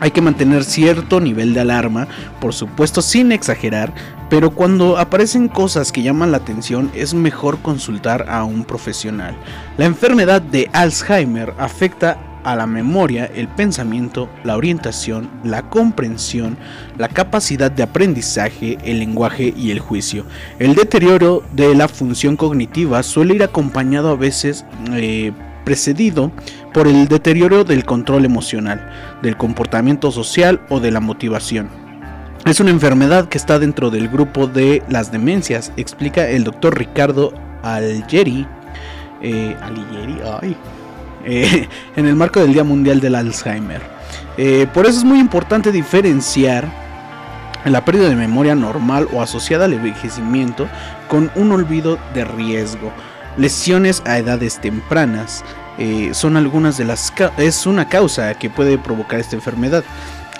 hay 0.00 0.10
que 0.10 0.20
mantener 0.20 0.64
cierto 0.64 1.20
nivel 1.20 1.54
de 1.54 1.60
alarma, 1.60 2.08
por 2.40 2.54
supuesto 2.54 3.02
sin 3.02 3.32
exagerar, 3.32 3.94
pero 4.30 4.50
cuando 4.50 4.98
aparecen 4.98 5.48
cosas 5.48 5.92
que 5.92 6.02
llaman 6.02 6.32
la 6.32 6.38
atención 6.38 6.90
es 6.94 7.14
mejor 7.14 7.58
consultar 7.60 8.26
a 8.28 8.44
un 8.44 8.64
profesional. 8.64 9.36
La 9.76 9.84
enfermedad 9.84 10.42
de 10.42 10.68
Alzheimer 10.72 11.54
afecta 11.58 12.18
a 12.44 12.54
la 12.54 12.66
memoria, 12.66 13.24
el 13.24 13.48
pensamiento, 13.48 14.28
la 14.44 14.56
orientación, 14.56 15.30
la 15.42 15.62
comprensión, 15.70 16.56
la 16.98 17.08
capacidad 17.08 17.70
de 17.70 17.82
aprendizaje, 17.82 18.78
el 18.84 19.00
lenguaje 19.00 19.52
y 19.56 19.70
el 19.70 19.80
juicio. 19.80 20.26
El 20.58 20.74
deterioro 20.74 21.42
de 21.52 21.74
la 21.74 21.88
función 21.88 22.36
cognitiva 22.36 23.02
suele 23.02 23.34
ir 23.34 23.42
acompañado 23.42 24.10
a 24.10 24.16
veces 24.16 24.64
eh, 24.92 25.32
precedido 25.64 26.30
por 26.74 26.86
el 26.86 27.08
deterioro 27.08 27.64
del 27.64 27.84
control 27.84 28.24
emocional, 28.26 28.90
del 29.22 29.36
comportamiento 29.36 30.12
social 30.12 30.60
o 30.68 30.80
de 30.80 30.90
la 30.90 31.00
motivación. 31.00 31.83
Es 32.46 32.60
una 32.60 32.70
enfermedad 32.70 33.28
que 33.28 33.38
está 33.38 33.58
dentro 33.58 33.90
del 33.90 34.08
grupo 34.08 34.46
de 34.46 34.82
las 34.90 35.10
demencias, 35.10 35.72
explica 35.78 36.28
el 36.28 36.44
doctor 36.44 36.76
Ricardo 36.76 37.32
Algeri, 37.62 38.46
eh, 39.22 39.56
eh, 41.24 41.68
en 41.96 42.06
el 42.06 42.14
marco 42.16 42.40
del 42.40 42.52
Día 42.52 42.62
Mundial 42.62 43.00
del 43.00 43.14
Alzheimer. 43.14 43.80
Eh, 44.36 44.66
por 44.74 44.84
eso 44.84 44.98
es 44.98 45.04
muy 45.04 45.20
importante 45.20 45.72
diferenciar 45.72 46.68
la 47.64 47.82
pérdida 47.82 48.10
de 48.10 48.16
memoria 48.16 48.54
normal 48.54 49.08
o 49.14 49.22
asociada 49.22 49.64
al 49.64 49.72
envejecimiento 49.72 50.68
con 51.08 51.30
un 51.36 51.50
olvido 51.50 51.98
de 52.12 52.26
riesgo 52.26 52.92
lesiones 53.36 54.02
a 54.06 54.18
edades 54.18 54.60
tempranas. 54.60 55.44
Eh, 55.78 56.10
son 56.12 56.36
algunas 56.36 56.76
de 56.76 56.84
las 56.84 57.12
es 57.36 57.66
una 57.66 57.88
causa 57.88 58.34
que 58.34 58.48
puede 58.50 58.78
provocar 58.78 59.20
esta 59.20 59.36
enfermedad. 59.36 59.84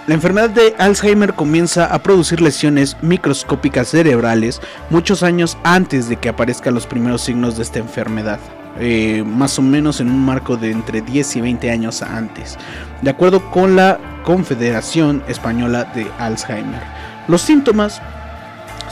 La 0.06 0.12
enfermedad 0.12 0.50
de 0.50 0.74
Alzheimer 0.76 1.32
comienza 1.32 1.86
a 1.86 2.02
producir 2.02 2.42
lesiones 2.42 2.94
microscópicas 3.00 3.88
cerebrales 3.88 4.60
muchos 4.90 5.22
años 5.22 5.56
antes 5.64 6.10
de 6.10 6.16
que 6.16 6.28
aparezcan 6.28 6.74
los 6.74 6.86
primeros 6.86 7.22
signos 7.22 7.56
de 7.56 7.62
esta 7.62 7.78
enfermedad, 7.78 8.38
eh, 8.78 9.24
más 9.24 9.58
o 9.58 9.62
menos 9.62 10.00
en 10.00 10.10
un 10.10 10.22
marco 10.22 10.58
de 10.58 10.72
entre 10.72 11.00
10 11.00 11.36
y 11.36 11.40
20 11.40 11.70
años 11.70 12.02
antes, 12.02 12.58
de 13.00 13.08
acuerdo 13.08 13.50
con 13.50 13.76
la 13.76 13.98
Confederación 14.24 15.22
Española 15.26 15.84
de 15.94 16.06
Alzheimer. 16.18 16.82
Los 17.26 17.40
síntomas 17.40 18.02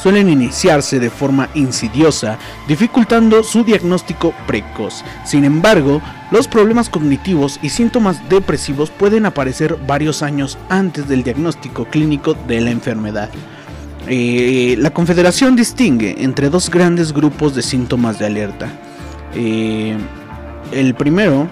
suelen 0.02 0.28
iniciarse 0.28 0.98
de 0.98 1.10
forma 1.10 1.48
insidiosa, 1.54 2.38
dificultando 2.66 3.44
su 3.44 3.62
diagnóstico 3.62 4.34
precoz. 4.46 5.04
Sin 5.24 5.44
embargo, 5.44 6.02
los 6.30 6.48
problemas 6.48 6.88
cognitivos 6.88 7.60
y 7.62 7.68
síntomas 7.68 8.28
depresivos 8.28 8.90
pueden 8.90 9.26
aparecer 9.26 9.76
varios 9.86 10.22
años 10.22 10.58
antes 10.68 11.08
del 11.08 11.22
diagnóstico 11.22 11.84
clínico 11.84 12.34
de 12.48 12.60
la 12.60 12.70
enfermedad. 12.70 13.30
Eh, 14.08 14.74
la 14.78 14.90
Confederación 14.90 15.54
distingue 15.54 16.16
entre 16.18 16.50
dos 16.50 16.68
grandes 16.68 17.12
grupos 17.12 17.54
de 17.54 17.62
síntomas 17.62 18.18
de 18.18 18.26
alerta. 18.26 18.68
Eh, 19.34 19.96
el 20.72 20.94
primero 20.94 21.48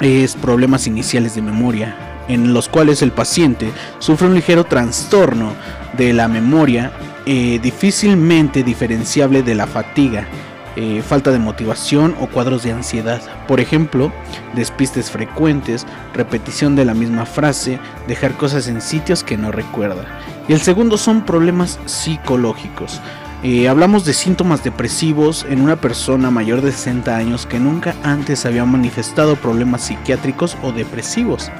es 0.00 0.34
problemas 0.34 0.86
iniciales 0.86 1.34
de 1.34 1.42
memoria, 1.42 2.15
en 2.28 2.52
los 2.54 2.68
cuales 2.68 3.02
el 3.02 3.12
paciente 3.12 3.70
sufre 3.98 4.26
un 4.28 4.34
ligero 4.34 4.64
trastorno 4.64 5.52
de 5.96 6.12
la 6.12 6.28
memoria 6.28 6.92
eh, 7.28 7.58
difícilmente 7.62 8.62
diferenciable 8.62 9.42
de 9.42 9.56
la 9.56 9.66
fatiga, 9.66 10.28
eh, 10.76 11.02
falta 11.02 11.32
de 11.32 11.38
motivación 11.38 12.14
o 12.20 12.28
cuadros 12.28 12.62
de 12.62 12.70
ansiedad. 12.70 13.20
Por 13.48 13.60
ejemplo, 13.60 14.12
despistes 14.54 15.10
frecuentes, 15.10 15.86
repetición 16.14 16.76
de 16.76 16.84
la 16.84 16.94
misma 16.94 17.26
frase, 17.26 17.80
dejar 18.06 18.36
cosas 18.36 18.68
en 18.68 18.80
sitios 18.80 19.24
que 19.24 19.36
no 19.36 19.50
recuerda. 19.50 20.04
Y 20.48 20.52
el 20.52 20.60
segundo 20.60 20.98
son 20.98 21.24
problemas 21.24 21.80
psicológicos. 21.86 23.00
Eh, 23.42 23.68
hablamos 23.68 24.04
de 24.04 24.14
síntomas 24.14 24.62
depresivos 24.62 25.46
en 25.48 25.60
una 25.60 25.76
persona 25.76 26.30
mayor 26.30 26.62
de 26.62 26.72
60 26.72 27.16
años 27.16 27.46
que 27.46 27.58
nunca 27.58 27.94
antes 28.02 28.46
había 28.46 28.64
manifestado 28.64 29.36
problemas 29.36 29.82
psiquiátricos 29.82 30.56
o 30.62 30.72
depresivos. 30.72 31.50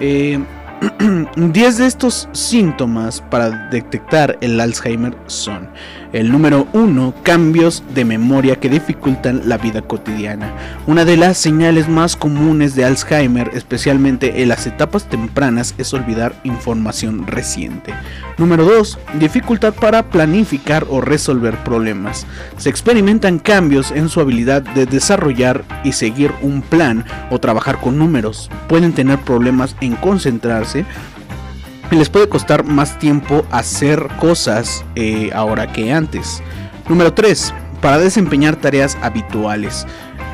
10 1.36 1.78
de 1.78 1.86
estos 1.86 2.28
síntomas 2.32 3.20
para 3.20 3.50
detectar 3.68 4.36
el 4.40 4.60
Alzheimer 4.60 5.16
son 5.26 5.68
el 6.12 6.30
número 6.30 6.66
1, 6.72 7.14
cambios 7.22 7.82
de 7.94 8.04
memoria 8.04 8.56
que 8.56 8.68
dificultan 8.68 9.42
la 9.46 9.56
vida 9.56 9.82
cotidiana. 9.82 10.52
Una 10.86 11.04
de 11.04 11.16
las 11.16 11.38
señales 11.38 11.88
más 11.88 12.16
comunes 12.16 12.74
de 12.74 12.84
Alzheimer, 12.84 13.50
especialmente 13.54 14.42
en 14.42 14.48
las 14.48 14.66
etapas 14.66 15.08
tempranas, 15.08 15.74
es 15.78 15.94
olvidar 15.94 16.34
información 16.44 17.26
reciente. 17.26 17.94
Número 18.38 18.64
2, 18.64 18.98
dificultad 19.20 19.74
para 19.74 20.02
planificar 20.02 20.86
o 20.90 21.00
resolver 21.00 21.56
problemas. 21.64 22.26
Se 22.58 22.68
experimentan 22.68 23.38
cambios 23.38 23.90
en 23.90 24.08
su 24.08 24.20
habilidad 24.20 24.62
de 24.62 24.86
desarrollar 24.86 25.64
y 25.84 25.92
seguir 25.92 26.32
un 26.42 26.62
plan 26.62 27.04
o 27.30 27.38
trabajar 27.38 27.78
con 27.78 27.98
números. 27.98 28.50
Pueden 28.68 28.92
tener 28.92 29.18
problemas 29.18 29.76
en 29.80 29.96
concentrarse 29.96 30.84
les 31.90 32.08
puede 32.08 32.28
costar 32.28 32.64
más 32.64 32.98
tiempo 32.98 33.44
hacer 33.50 34.08
cosas 34.18 34.84
eh, 34.94 35.30
ahora 35.34 35.72
que 35.72 35.92
antes. 35.92 36.42
Número 36.88 37.12
3. 37.12 37.52
Para 37.80 37.98
desempeñar 37.98 38.56
tareas 38.56 38.96
habituales. 39.02 39.86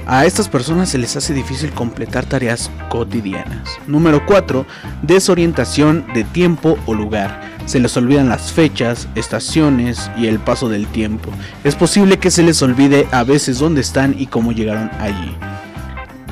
A 0.07 0.25
estas 0.25 0.49
personas 0.49 0.89
se 0.89 0.97
les 0.97 1.17
hace 1.17 1.35
difícil 1.35 1.71
completar 1.73 2.25
tareas 2.25 2.71
cotidianas. 2.89 3.79
Número 3.87 4.25
4. 4.25 4.65
Desorientación 5.03 6.07
de 6.15 6.25
tiempo 6.25 6.79
o 6.87 6.95
lugar. 6.95 7.43
Se 7.67 7.79
les 7.79 7.95
olvidan 7.99 8.31
las 8.31 8.51
fechas, 8.51 9.07
estaciones 9.15 10.11
y 10.17 10.27
el 10.27 10.39
paso 10.39 10.71
del 10.71 10.87
tiempo. 10.87 11.31
Es 11.63 11.75
posible 11.75 12.19
que 12.19 12.31
se 12.31 12.43
les 12.43 12.63
olvide 12.63 13.07
a 13.13 13.25
veces 13.25 13.59
dónde 13.59 13.83
están 13.83 14.15
y 14.19 14.29
cómo 14.29 14.53
llegaron 14.53 14.91
allí. 14.99 15.37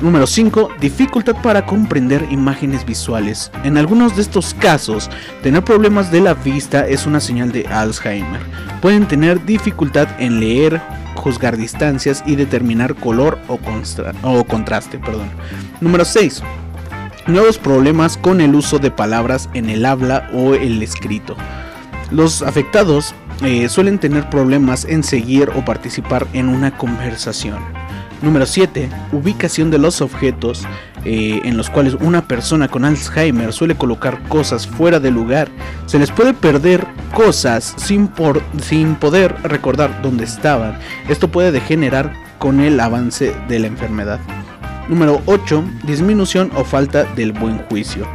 Número 0.01 0.27
5. 0.27 0.69
Dificultad 0.79 1.35
para 1.41 1.65
comprender 1.65 2.27
imágenes 2.29 2.85
visuales. 2.85 3.51
En 3.63 3.77
algunos 3.77 4.15
de 4.15 4.21
estos 4.21 4.53
casos, 4.53 5.09
tener 5.41 5.63
problemas 5.63 6.11
de 6.11 6.21
la 6.21 6.35
vista 6.35 6.87
es 6.87 7.07
una 7.07 7.19
señal 7.19 7.51
de 7.51 7.65
Alzheimer. 7.65 8.41
Pueden 8.79 9.07
tener 9.07 9.43
dificultad 9.43 10.07
en 10.19 10.39
leer, 10.39 10.79
juzgar 11.15 11.57
distancias 11.57 12.23
y 12.27 12.35
determinar 12.35 12.93
color 12.93 13.39
o, 13.47 13.57
contraste. 14.45 14.99
Perdón. 14.99 15.29
Número 15.81 16.05
6. 16.05 16.43
nuevos 17.25 17.57
problemas 17.57 18.17
con 18.17 18.39
el 18.39 18.53
uso 18.53 18.77
de 18.77 18.91
palabras 18.91 19.49
en 19.55 19.67
el 19.69 19.83
habla 19.83 20.29
o 20.31 20.53
el 20.53 20.81
escrito. 20.83 21.35
Los 22.11 22.43
afectados 22.43 23.15
eh, 23.43 23.67
suelen 23.67 23.97
tener 23.97 24.29
problemas 24.29 24.85
en 24.85 25.03
seguir 25.03 25.49
o 25.55 25.65
participar 25.65 26.27
en 26.33 26.49
una 26.49 26.77
conversación. 26.77 27.76
Número 28.21 28.45
7. 28.45 28.89
Ubicación 29.11 29.69
de 29.69 29.77
los 29.77 30.01
objetos 30.01 30.65
eh, 31.05 31.41
en 31.43 31.55
los 31.55 31.69
cuales 31.69 31.95
una 32.01 32.27
persona 32.27 32.67
con 32.67 32.83
Alzheimer 32.83 33.53
suele 33.53 33.75
colocar 33.75 34.21
cosas 34.27 34.65
fuera 34.67 34.99
de 34.99 35.11
lugar. 35.11 35.49
Se 35.85 35.99
les 35.99 36.11
puede 36.11 36.33
perder 36.33 36.85
cosas 37.13 37.75
sin, 37.77 38.07
por, 38.07 38.41
sin 38.61 38.95
poder 38.95 39.35
recordar 39.43 40.01
dónde 40.01 40.25
estaban. 40.25 40.79
Esto 41.07 41.27
puede 41.27 41.51
degenerar 41.51 42.13
con 42.39 42.59
el 42.59 42.79
avance 42.79 43.35
de 43.47 43.59
la 43.59 43.67
enfermedad. 43.67 44.19
Número 44.89 45.21
8. 45.25 45.63
Disminución 45.83 46.51
o 46.55 46.63
falta 46.63 47.03
del 47.03 47.33
buen 47.33 47.59
juicio. 47.69 48.07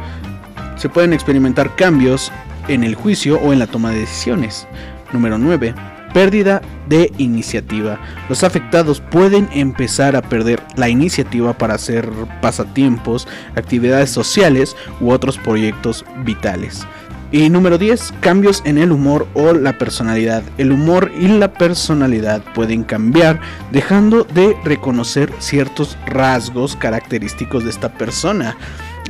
Se 0.75 0.89
pueden 0.89 1.13
experimentar 1.13 1.75
cambios 1.75 2.31
en 2.67 2.83
el 2.83 2.95
juicio 2.95 3.39
o 3.39 3.53
en 3.53 3.59
la 3.59 3.67
toma 3.67 3.91
de 3.91 3.99
decisiones. 3.99 4.67
Número 5.13 5.37
9. 5.37 5.73
Pérdida 6.13 6.61
de 6.87 7.11
iniciativa. 7.17 7.99
Los 8.29 8.43
afectados 8.43 9.01
pueden 9.01 9.49
empezar 9.53 10.15
a 10.15 10.21
perder 10.21 10.61
la 10.75 10.89
iniciativa 10.89 11.57
para 11.57 11.75
hacer 11.75 12.09
pasatiempos, 12.41 13.27
actividades 13.55 14.11
sociales 14.11 14.75
u 15.01 15.11
otros 15.11 15.37
proyectos 15.37 16.05
vitales. 16.23 16.85
Y 17.33 17.49
número 17.49 17.79
10, 17.79 18.13
cambios 18.19 18.61
en 18.63 18.77
el 18.77 18.91
humor 18.91 19.27
o 19.33 19.53
la 19.53 19.79
personalidad. 19.79 20.43
El 20.59 20.71
humor 20.71 21.11
y 21.19 21.27
la 21.27 21.51
personalidad 21.51 22.43
pueden 22.53 22.83
cambiar 22.83 23.39
dejando 23.71 24.23
de 24.23 24.55
reconocer 24.63 25.33
ciertos 25.39 25.97
rasgos 26.05 26.75
característicos 26.75 27.63
de 27.63 27.71
esta 27.71 27.91
persona. 27.91 28.55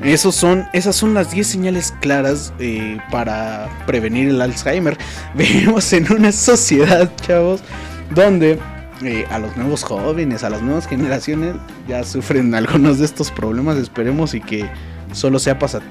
Esos 0.02 0.36
son, 0.36 0.66
esas 0.74 0.96
son 0.96 1.14
las 1.14 1.32
10 1.32 1.48
señales 1.48 1.94
claras 2.02 2.54
eh, 2.60 2.98
para 3.12 3.70
prevenir 3.86 4.28
el 4.30 4.42
Alzheimer. 4.42 4.98
Vivimos 5.34 5.92
en 5.94 6.12
una 6.12 6.32
sociedad, 6.32 7.10
chavos, 7.22 7.62
donde 8.10 8.60
eh, 9.02 9.26
a 9.30 9.40
los 9.40 9.56
nuevos 9.56 9.84
jóvenes, 9.84 10.44
a 10.44 10.50
las 10.50 10.62
nuevas 10.62 10.88
generaciones 10.88 11.56
ya 11.88 12.04
sufren 12.04 12.54
algunos 12.56 13.00
de 13.00 13.06
estos 13.06 13.32
problemas. 13.32 13.78
Esperemos 13.78 14.34
y 14.34 14.42
que 14.42 14.66
solo 15.14 15.40
sea 15.40 15.58
pasa- 15.58 15.82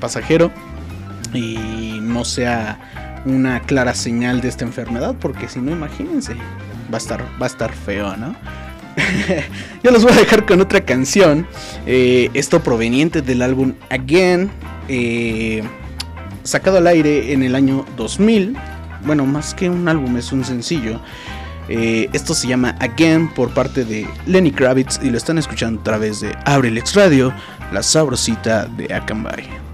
pasajero 0.00 0.50
y 1.34 1.98
no 2.00 2.24
sea 2.24 3.20
una 3.26 3.60
clara 3.60 3.94
señal 3.94 4.40
de 4.40 4.48
esta 4.48 4.64
enfermedad, 4.64 5.14
porque 5.20 5.48
si 5.48 5.58
no, 5.58 5.70
imagínense, 5.72 6.34
va 6.92 6.94
a 6.94 6.98
estar, 6.98 7.22
va 7.40 7.44
a 7.44 7.46
estar 7.46 7.72
feo, 7.72 8.16
¿no? 8.16 8.34
Yo 9.82 9.90
los 9.90 10.02
voy 10.02 10.12
a 10.12 10.16
dejar 10.16 10.46
con 10.46 10.60
otra 10.60 10.84
canción, 10.84 11.46
eh, 11.86 12.30
esto 12.34 12.62
proveniente 12.62 13.22
del 13.22 13.42
álbum 13.42 13.74
Again, 13.90 14.50
eh, 14.88 15.62
sacado 16.42 16.78
al 16.78 16.86
aire 16.86 17.32
en 17.32 17.42
el 17.42 17.54
año 17.54 17.84
2000. 17.96 18.56
Bueno, 19.04 19.26
más 19.26 19.54
que 19.54 19.68
un 19.68 19.88
álbum, 19.88 20.16
es 20.16 20.32
un 20.32 20.44
sencillo. 20.44 21.00
Eh, 21.68 22.08
esto 22.12 22.34
se 22.34 22.46
llama 22.46 22.76
Again 22.78 23.28
por 23.28 23.52
parte 23.52 23.84
de 23.84 24.06
Lenny 24.26 24.50
Kravitz 24.50 25.00
y 25.02 25.10
lo 25.10 25.16
están 25.16 25.38
escuchando 25.38 25.80
a 25.80 25.84
través 25.84 26.20
de 26.20 26.36
Abrilex 26.44 26.94
Radio, 26.94 27.32
la 27.72 27.82
sabrosita 27.82 28.66
de 28.66 28.92
Akanbay. 28.92 29.73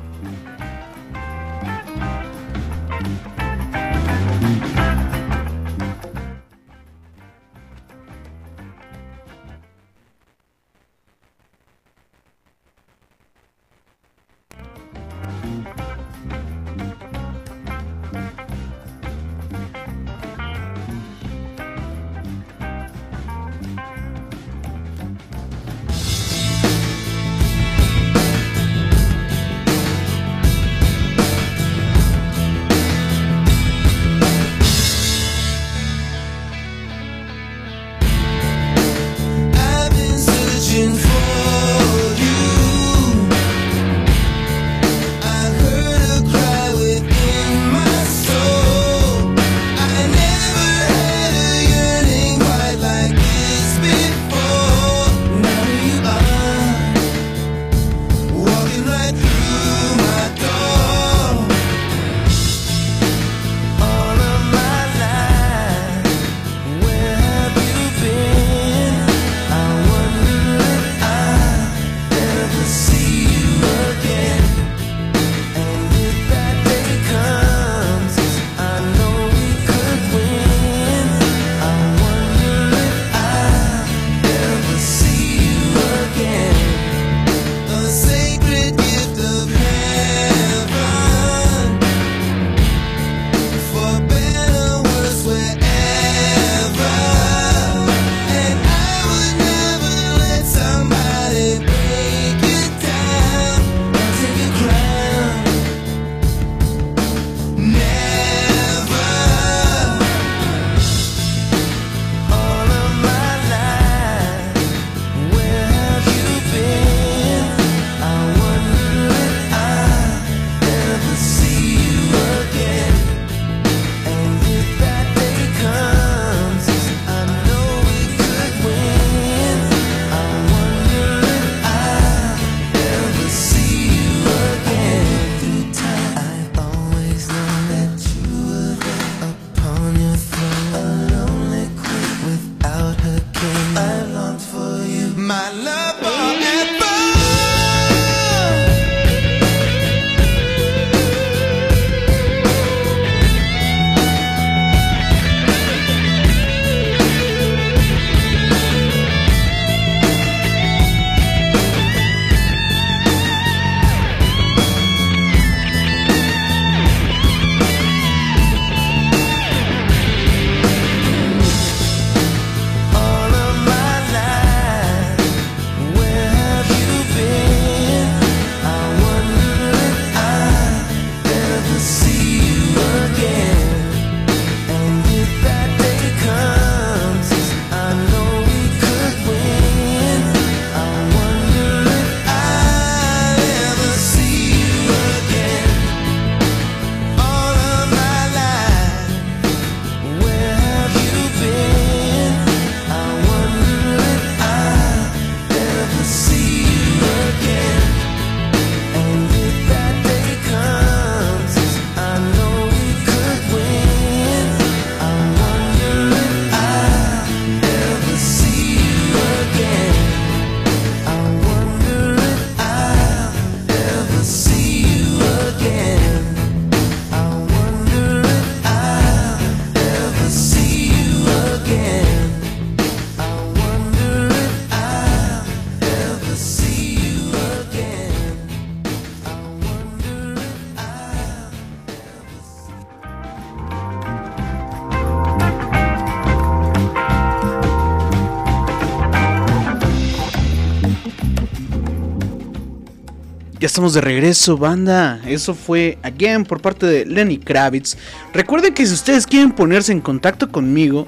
Estamos 253.70 253.94
de 253.94 254.00
regreso, 254.00 254.56
banda. 254.56 255.20
Eso 255.24 255.54
fue 255.54 255.96
Again 256.02 256.44
por 256.44 256.60
parte 256.60 256.86
de 256.86 257.06
Lenny 257.06 257.38
Kravitz. 257.38 257.96
Recuerden 258.34 258.74
que 258.74 258.84
si 258.84 258.92
ustedes 258.92 259.28
quieren 259.28 259.52
ponerse 259.52 259.92
en 259.92 260.00
contacto 260.00 260.50
conmigo, 260.50 261.06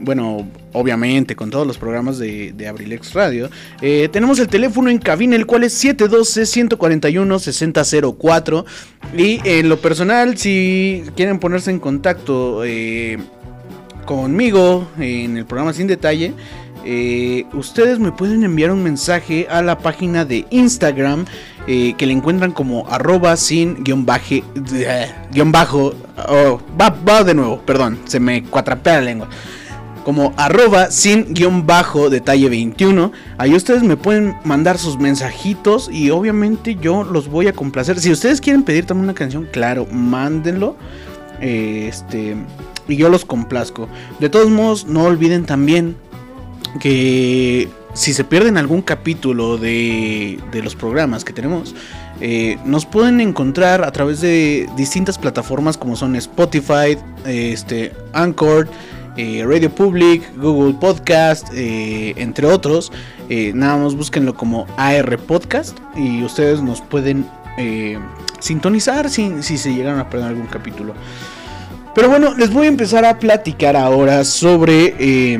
bueno, 0.00 0.48
obviamente 0.72 1.36
con 1.36 1.50
todos 1.50 1.68
los 1.68 1.78
programas 1.78 2.18
de, 2.18 2.52
de 2.52 2.66
Abrilex 2.66 3.14
Radio, 3.14 3.48
eh, 3.80 4.08
tenemos 4.12 4.40
el 4.40 4.48
teléfono 4.48 4.90
en 4.90 4.98
cabina, 4.98 5.36
el 5.36 5.46
cual 5.46 5.62
es 5.62 5.84
712-141-6004. 5.84 8.64
Y 9.16 9.40
en 9.44 9.68
lo 9.68 9.80
personal, 9.80 10.36
si 10.36 11.04
quieren 11.14 11.38
ponerse 11.38 11.70
en 11.70 11.78
contacto 11.78 12.64
eh, 12.64 13.18
conmigo 14.04 14.88
en 14.98 15.36
el 15.36 15.46
programa 15.46 15.72
sin 15.72 15.86
detalle, 15.86 16.34
eh, 16.84 17.46
ustedes 17.52 17.98
me 17.98 18.12
pueden 18.12 18.44
enviar 18.44 18.70
un 18.70 18.82
mensaje 18.82 19.46
a 19.50 19.62
la 19.62 19.78
página 19.78 20.24
de 20.24 20.46
Instagram 20.50 21.26
eh, 21.66 21.94
que 21.98 22.06
le 22.06 22.12
encuentran 22.12 22.52
como 22.52 22.86
arroba 22.88 23.36
sin 23.36 23.84
guion, 23.84 24.06
baje, 24.06 24.42
guion 25.32 25.52
bajo. 25.52 25.94
oh, 26.28 26.60
va, 26.80 26.90
va 26.90 27.22
de 27.24 27.34
nuevo, 27.34 27.60
perdón, 27.62 27.98
se 28.04 28.20
me 28.20 28.42
cuatrapea 28.44 28.94
la 28.94 29.00
lengua. 29.02 29.28
Como 30.04 30.32
arroba 30.38 30.90
sin 30.90 31.34
guion 31.34 31.66
bajo 31.66 32.08
detalle 32.08 32.48
21. 32.48 33.12
Ahí 33.36 33.54
ustedes 33.54 33.82
me 33.82 33.98
pueden 33.98 34.34
mandar 34.44 34.78
sus 34.78 34.98
mensajitos 34.98 35.90
y 35.92 36.10
obviamente 36.10 36.76
yo 36.76 37.04
los 37.04 37.28
voy 37.28 37.48
a 37.48 37.52
complacer. 37.52 38.00
Si 38.00 38.10
ustedes 38.10 38.40
quieren 38.40 38.62
pedir 38.62 38.86
también 38.86 39.04
una 39.04 39.14
canción, 39.14 39.46
claro, 39.52 39.86
mándenlo. 39.86 40.76
Eh, 41.42 41.86
este, 41.88 42.36
y 42.88 42.96
yo 42.96 43.10
los 43.10 43.26
complazco. 43.26 43.88
De 44.18 44.30
todos 44.30 44.50
modos, 44.50 44.86
no 44.86 45.04
olviden 45.04 45.44
también 45.44 45.96
que 46.78 47.68
si 47.94 48.14
se 48.14 48.24
pierden 48.24 48.56
algún 48.56 48.82
capítulo 48.82 49.58
de, 49.58 50.38
de 50.52 50.62
los 50.62 50.76
programas 50.76 51.24
que 51.24 51.32
tenemos, 51.32 51.74
eh, 52.20 52.58
nos 52.66 52.84
pueden 52.84 53.20
encontrar 53.20 53.82
a 53.82 53.90
través 53.92 54.20
de 54.20 54.68
distintas 54.76 55.16
plataformas 55.16 55.78
como 55.78 55.96
son 55.96 56.16
Spotify, 56.16 56.98
eh, 57.24 57.52
este, 57.52 57.92
Anchor, 58.12 58.68
eh, 59.16 59.42
Radio 59.46 59.70
Public, 59.70 60.22
Google 60.36 60.74
Podcast, 60.74 61.48
entre 61.54 62.46
otros. 62.46 62.92
Nada 63.54 63.76
más 63.76 63.94
búsquenlo 63.94 64.34
como 64.34 64.66
AR 64.76 65.18
Podcast 65.18 65.78
y 65.96 66.22
ustedes 66.24 66.60
nos 66.62 66.80
pueden 66.80 67.26
sintonizar 68.40 69.08
si, 69.08 69.42
si 69.42 69.56
se 69.56 69.72
llegaron 69.72 70.00
a 70.00 70.10
perder 70.10 70.28
algún 70.28 70.46
capítulo. 70.46 70.94
Pero 71.94 72.08
bueno, 72.08 72.34
les 72.34 72.52
voy 72.52 72.66
a 72.66 72.68
empezar 72.68 73.04
a 73.04 73.18
platicar 73.18 73.76
ahora 73.76 74.24
sobre 74.24 75.38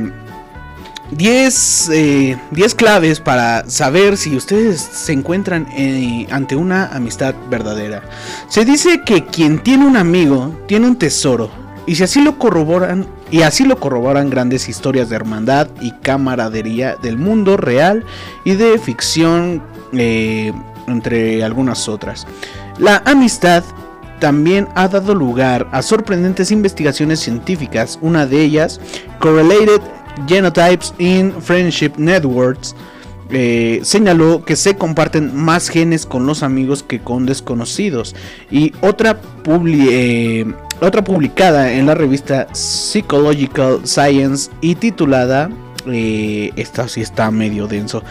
10, 1.12 1.90
eh, 1.92 2.38
10 2.52 2.74
claves 2.74 3.20
para 3.20 3.68
saber 3.68 4.16
si 4.16 4.36
ustedes 4.36 4.80
se 4.80 5.12
encuentran 5.12 5.66
eh, 5.76 6.26
ante 6.30 6.56
una 6.56 6.86
amistad 6.86 7.34
verdadera. 7.48 8.02
Se 8.48 8.64
dice 8.64 9.02
que 9.04 9.24
quien 9.24 9.58
tiene 9.62 9.86
un 9.86 9.96
amigo 9.96 10.54
tiene 10.66 10.86
un 10.86 10.96
tesoro. 10.96 11.50
Y 11.86 11.96
si 11.96 12.04
así 12.04 12.20
lo 12.20 12.38
corroboran, 12.38 13.06
y 13.30 13.42
así 13.42 13.64
lo 13.64 13.80
corroboran 13.80 14.30
grandes 14.30 14.68
historias 14.68 15.08
de 15.08 15.16
hermandad 15.16 15.68
y 15.80 15.92
camaradería 15.92 16.96
del 16.96 17.16
mundo 17.16 17.56
real 17.56 18.04
y 18.44 18.54
de 18.54 18.78
ficción, 18.78 19.62
eh, 19.92 20.52
entre 20.86 21.42
algunas 21.42 21.88
otras. 21.88 22.26
La 22.78 23.02
amistad 23.04 23.64
también 24.20 24.68
ha 24.74 24.86
dado 24.86 25.14
lugar 25.14 25.66
a 25.72 25.82
sorprendentes 25.82 26.52
investigaciones 26.52 27.20
científicas, 27.20 27.98
una 28.02 28.26
de 28.26 28.42
ellas, 28.42 28.80
Correlated 29.18 29.80
Genotypes 30.26 30.94
in 30.98 31.32
Friendship 31.40 31.92
Networks, 31.96 32.74
eh, 33.30 33.80
señaló 33.82 34.44
que 34.44 34.56
se 34.56 34.76
comparten 34.76 35.34
más 35.36 35.68
genes 35.68 36.04
con 36.04 36.26
los 36.26 36.42
amigos 36.42 36.82
que 36.82 37.00
con 37.00 37.26
desconocidos. 37.26 38.16
Y 38.50 38.72
otra, 38.80 39.20
eh, 39.46 40.46
otra 40.80 41.04
publicada 41.04 41.72
en 41.72 41.86
la 41.86 41.94
revista 41.94 42.48
Psychological 42.52 43.80
Science 43.84 44.50
y 44.60 44.74
titulada, 44.74 45.50
eh, 45.86 46.50
esta 46.56 46.88
sí 46.88 47.00
está 47.00 47.30
medio 47.30 47.66
denso, 47.66 48.02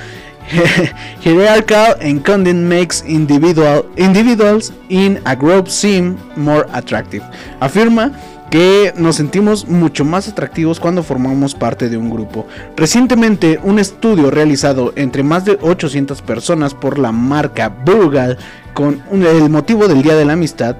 Hierarchical 1.23 1.95
encoding 2.01 2.67
makes 2.67 3.03
individual, 3.05 3.85
individuals 3.97 4.71
in 4.89 5.21
a 5.25 5.35
group 5.35 5.67
seem 5.67 6.17
more 6.35 6.65
attractive. 6.73 7.23
Afirma 7.59 8.11
que 8.49 8.93
nos 8.97 9.15
sentimos 9.15 9.67
mucho 9.67 10.05
más 10.05 10.27
atractivos 10.27 10.79
cuando 10.79 11.03
formamos 11.03 11.55
parte 11.55 11.89
de 11.89 11.97
un 11.97 12.09
grupo. 12.09 12.47
Recientemente, 12.75 13.59
un 13.63 13.79
estudio 13.79 14.31
realizado 14.31 14.93
entre 14.95 15.23
más 15.23 15.45
de 15.45 15.57
800 15.61 16.21
personas 16.21 16.73
por 16.73 16.97
la 16.97 17.11
marca 17.11 17.69
Brugal 17.69 18.37
con 18.73 19.01
el 19.11 19.49
motivo 19.49 19.87
del 19.87 20.01
Día 20.01 20.15
de 20.15 20.25
la 20.25 20.33
Amistad 20.33 20.75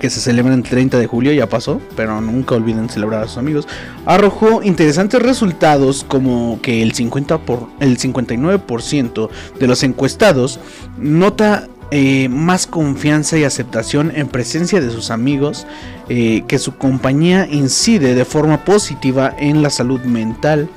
que 0.00 0.10
se 0.10 0.20
celebra 0.20 0.54
el 0.54 0.62
30 0.62 0.98
de 0.98 1.06
julio, 1.06 1.32
ya 1.32 1.48
pasó, 1.48 1.80
pero 1.94 2.20
nunca 2.20 2.56
olviden 2.56 2.88
celebrar 2.88 3.22
a 3.22 3.28
sus 3.28 3.38
amigos, 3.38 3.68
arrojó 4.04 4.62
interesantes 4.62 5.22
resultados 5.22 6.04
como 6.08 6.60
que 6.60 6.82
el, 6.82 6.92
50 6.92 7.38
por, 7.38 7.68
el 7.78 7.98
59% 7.98 9.28
de 9.60 9.66
los 9.66 9.82
encuestados 9.82 10.58
nota 10.98 11.68
eh, 11.94 12.30
más 12.30 12.66
confianza 12.66 13.36
y 13.36 13.44
aceptación 13.44 14.12
en 14.14 14.26
presencia 14.26 14.80
de 14.80 14.90
sus 14.90 15.10
amigos, 15.10 15.66
eh, 16.08 16.42
que 16.48 16.58
su 16.58 16.78
compañía 16.78 17.46
incide 17.46 18.14
de 18.14 18.24
forma 18.24 18.64
positiva 18.64 19.34
en 19.38 19.60
la 19.60 19.68
salud 19.68 20.00
mental, 20.00 20.70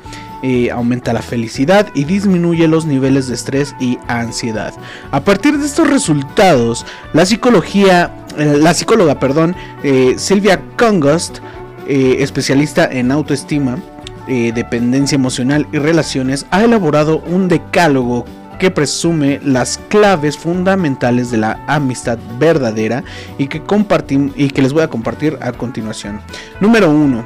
eh, 0.44 0.72
aumenta 0.72 1.14
la 1.14 1.22
felicidad 1.22 1.88
y 1.96 2.04
disminuye 2.04 2.68
los 2.68 2.86
niveles 2.86 3.30
de 3.30 3.36
estrés 3.36 3.78
y 3.80 3.98
ansiedad. 4.10 4.74
A 5.12 5.22
partir 5.22 5.58
de 5.58 5.66
estos 5.66 5.90
resultados, 5.90 6.86
la 7.14 7.26
psicología, 7.26 8.14
la 8.38 8.74
psicóloga, 8.74 9.18
perdón, 9.18 9.56
Silvia 10.18 10.62
Congost, 10.78 11.38
especialista 11.88 12.86
en 12.92 13.12
autoestima, 13.12 13.80
dependencia 14.28 15.16
emocional 15.16 15.66
y 15.72 15.78
relaciones, 15.78 16.46
ha 16.52 16.66
elaborado 16.66 17.20
un 17.20 17.48
decálogo 17.48 18.26
presume 18.72 19.40
las 19.44 19.80
claves 19.90 20.38
fundamentales 20.38 21.32
de 21.32 21.38
la 21.38 21.64
amistad 21.68 22.18
verdadera 22.40 23.04
y 23.38 23.48
que 23.48 23.62
y 24.36 24.50
que 24.50 24.62
les 24.62 24.74
voy 24.74 24.84
a 24.84 24.90
compartir 24.90 25.38
a 25.42 25.52
continuación. 25.52 26.22
Número 26.60 26.90
1. 26.90 27.24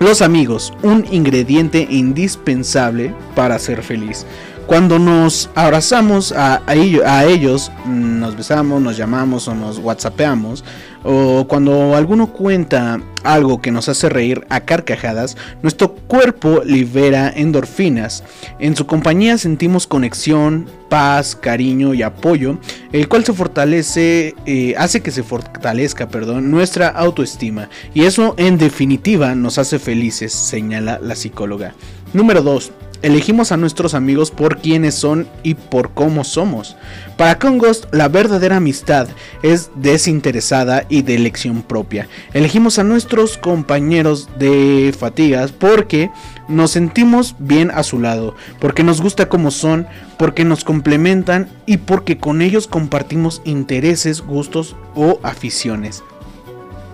Los 0.00 0.22
amigos, 0.22 0.72
un 0.82 1.06
ingrediente 1.10 1.86
indispensable 1.88 3.14
para 3.34 3.58
ser 3.58 3.82
feliz. 3.82 4.26
Cuando 4.66 4.98
nos 4.98 5.50
abrazamos 5.54 6.32
a, 6.32 6.62
a 6.66 6.74
ello- 6.74 7.02
a 7.06 7.24
ellos, 7.24 7.70
nos 7.86 8.34
besamos, 8.36 8.80
nos 8.80 8.96
llamamos 8.96 9.46
o 9.46 9.54
nos 9.54 9.78
whatsappeamos, 9.78 10.64
o 11.04 11.46
cuando 11.46 11.94
alguno 11.94 12.32
cuenta 12.32 13.00
algo 13.22 13.60
que 13.60 13.70
nos 13.70 13.88
hace 13.88 14.08
reír 14.08 14.44
a 14.48 14.60
carcajadas, 14.60 15.36
nuestro 15.62 15.94
cuerpo 15.94 16.62
libera 16.64 17.32
endorfinas. 17.34 18.24
En 18.58 18.76
su 18.76 18.86
compañía 18.86 19.38
sentimos 19.38 19.86
conexión, 19.86 20.66
paz, 20.88 21.36
cariño 21.36 21.94
y 21.94 22.02
apoyo, 22.02 22.58
el 22.92 23.08
cual 23.08 23.24
se 23.24 23.32
fortalece, 23.32 24.34
eh, 24.46 24.74
hace 24.76 25.00
que 25.00 25.10
se 25.10 25.22
fortalezca, 25.22 26.08
perdón, 26.08 26.50
nuestra 26.50 26.88
autoestima. 26.88 27.68
Y 27.94 28.04
eso 28.04 28.34
en 28.36 28.58
definitiva 28.58 29.34
nos 29.34 29.58
hace 29.58 29.78
felices, 29.78 30.32
señala 30.32 30.98
la 31.02 31.14
psicóloga. 31.14 31.74
Número 32.12 32.42
2. 32.42 32.72
Elegimos 33.02 33.52
a 33.52 33.56
nuestros 33.56 33.94
amigos 33.94 34.30
por 34.30 34.58
quienes 34.58 34.94
son 34.94 35.28
y 35.42 35.54
por 35.54 35.90
cómo 35.90 36.24
somos. 36.24 36.76
Para 37.16 37.38
Congost, 37.38 37.84
la 37.92 38.08
verdadera 38.08 38.56
amistad 38.56 39.08
es 39.42 39.70
desinteresada 39.76 40.84
y 40.88 41.02
de 41.02 41.14
elección 41.14 41.62
propia. 41.62 42.08
Elegimos 42.32 42.78
a 42.78 42.84
nuestros 42.84 43.38
compañeros 43.38 44.28
de 44.38 44.94
fatigas 44.98 45.52
porque 45.52 46.10
nos 46.48 46.72
sentimos 46.72 47.36
bien 47.38 47.70
a 47.70 47.82
su 47.82 48.00
lado, 48.00 48.34
porque 48.58 48.82
nos 48.82 49.00
gusta 49.00 49.28
como 49.28 49.50
son, 49.50 49.86
porque 50.18 50.44
nos 50.44 50.64
complementan 50.64 51.48
y 51.66 51.78
porque 51.78 52.18
con 52.18 52.42
ellos 52.42 52.66
compartimos 52.66 53.42
intereses, 53.44 54.20
gustos 54.20 54.76
o 54.94 55.20
aficiones. 55.22 56.02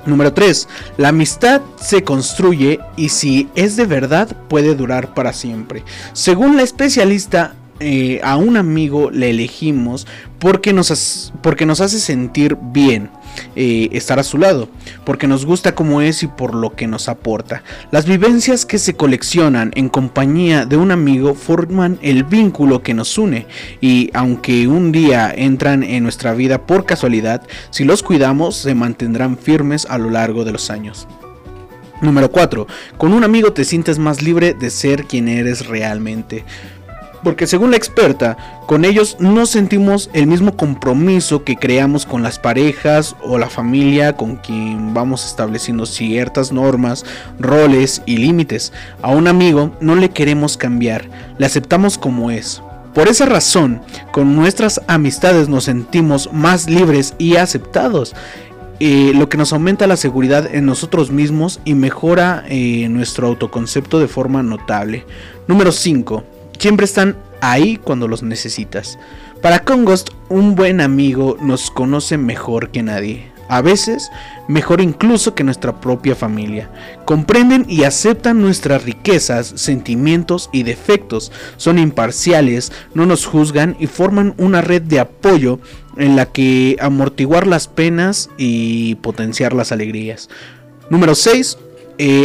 Número 0.06 0.32
3. 0.32 0.68
La 0.96 1.08
amistad 1.08 1.60
se 1.80 2.02
construye 2.04 2.80
y 2.96 3.10
si 3.10 3.48
es 3.54 3.76
de 3.76 3.86
verdad 3.86 4.28
puede 4.48 4.74
durar 4.74 5.14
para 5.14 5.32
siempre. 5.32 5.84
Según 6.12 6.56
la 6.56 6.62
especialista, 6.62 7.54
eh, 7.80 8.20
a 8.22 8.36
un 8.36 8.58
amigo 8.58 9.10
le 9.10 9.30
elegimos 9.30 10.06
porque 10.38 10.72
nos, 10.74 11.32
porque 11.42 11.64
nos 11.64 11.80
hace 11.80 11.98
sentir 11.98 12.58
bien 12.60 13.10
eh, 13.56 13.88
estar 13.92 14.18
a 14.18 14.22
su 14.22 14.36
lado, 14.36 14.68
porque 15.04 15.26
nos 15.26 15.46
gusta 15.46 15.74
como 15.74 16.02
es 16.02 16.22
y 16.22 16.26
por 16.26 16.54
lo 16.54 16.76
que 16.76 16.86
nos 16.86 17.08
aporta. 17.08 17.62
Las 17.90 18.04
vivencias 18.04 18.66
que 18.66 18.78
se 18.78 18.94
coleccionan 18.94 19.70
en 19.74 19.88
compañía 19.88 20.66
de 20.66 20.76
un 20.76 20.90
amigo 20.90 21.34
forman 21.34 21.98
el 22.02 22.24
vínculo 22.24 22.82
que 22.82 22.92
nos 22.92 23.16
une 23.16 23.46
y 23.80 24.10
aunque 24.12 24.68
un 24.68 24.92
día 24.92 25.32
entran 25.34 25.82
en 25.82 26.02
nuestra 26.02 26.34
vida 26.34 26.66
por 26.66 26.84
casualidad, 26.84 27.42
si 27.70 27.84
los 27.84 28.02
cuidamos 28.02 28.56
se 28.56 28.74
mantendrán 28.74 29.38
firmes 29.38 29.86
a 29.88 29.96
lo 29.96 30.10
largo 30.10 30.44
de 30.44 30.52
los 30.52 30.70
años. 30.70 31.08
Número 32.02 32.30
4. 32.30 32.66
Con 32.96 33.12
un 33.12 33.24
amigo 33.24 33.52
te 33.52 33.64
sientes 33.64 33.98
más 33.98 34.22
libre 34.22 34.54
de 34.54 34.70
ser 34.70 35.04
quien 35.04 35.28
eres 35.28 35.66
realmente. 35.66 36.44
Porque 37.22 37.46
según 37.46 37.70
la 37.70 37.76
experta, 37.76 38.36
con 38.66 38.84
ellos 38.84 39.16
no 39.20 39.44
sentimos 39.44 40.08
el 40.14 40.26
mismo 40.26 40.56
compromiso 40.56 41.44
que 41.44 41.56
creamos 41.56 42.06
con 42.06 42.22
las 42.22 42.38
parejas 42.38 43.14
o 43.22 43.38
la 43.38 43.50
familia 43.50 44.16
con 44.16 44.36
quien 44.36 44.94
vamos 44.94 45.26
estableciendo 45.26 45.84
ciertas 45.84 46.50
normas, 46.50 47.04
roles 47.38 48.02
y 48.06 48.16
límites. 48.16 48.72
A 49.02 49.10
un 49.10 49.28
amigo 49.28 49.72
no 49.80 49.96
le 49.96 50.10
queremos 50.10 50.56
cambiar, 50.56 51.04
le 51.36 51.46
aceptamos 51.46 51.98
como 51.98 52.30
es. 52.30 52.62
Por 52.94 53.08
esa 53.08 53.26
razón, 53.26 53.82
con 54.10 54.34
nuestras 54.34 54.80
amistades 54.88 55.48
nos 55.48 55.64
sentimos 55.64 56.32
más 56.32 56.68
libres 56.68 57.14
y 57.18 57.36
aceptados. 57.36 58.14
eh, 58.82 59.12
lo 59.14 59.28
que 59.28 59.36
nos 59.36 59.52
aumenta 59.52 59.86
la 59.86 59.98
seguridad 59.98 60.48
en 60.54 60.64
nosotros 60.64 61.10
mismos 61.10 61.60
y 61.66 61.74
mejora 61.74 62.44
eh, 62.48 62.88
nuestro 62.88 63.26
autoconcepto 63.26 64.00
de 64.00 64.08
forma 64.08 64.42
notable. 64.42 65.04
Número 65.46 65.70
5. 65.70 66.39
Siempre 66.60 66.84
están 66.84 67.16
ahí 67.40 67.78
cuando 67.78 68.06
los 68.06 68.22
necesitas. 68.22 68.98
Para 69.40 69.60
Congost, 69.60 70.10
un 70.28 70.54
buen 70.54 70.82
amigo 70.82 71.38
nos 71.40 71.70
conoce 71.70 72.18
mejor 72.18 72.70
que 72.70 72.82
nadie. 72.82 73.32
A 73.48 73.62
veces, 73.62 74.10
mejor 74.46 74.82
incluso 74.82 75.34
que 75.34 75.42
nuestra 75.42 75.80
propia 75.80 76.14
familia. 76.14 76.70
Comprenden 77.06 77.64
y 77.66 77.84
aceptan 77.84 78.42
nuestras 78.42 78.84
riquezas, 78.84 79.54
sentimientos 79.56 80.50
y 80.52 80.62
defectos. 80.64 81.32
Son 81.56 81.78
imparciales, 81.78 82.72
no 82.92 83.06
nos 83.06 83.24
juzgan 83.24 83.74
y 83.80 83.86
forman 83.86 84.34
una 84.36 84.60
red 84.60 84.82
de 84.82 85.00
apoyo 85.00 85.60
en 85.96 86.14
la 86.14 86.26
que 86.26 86.76
amortiguar 86.78 87.46
las 87.46 87.68
penas 87.68 88.28
y 88.36 88.96
potenciar 88.96 89.54
las 89.54 89.72
alegrías. 89.72 90.28
Número 90.90 91.14
6. 91.14 91.56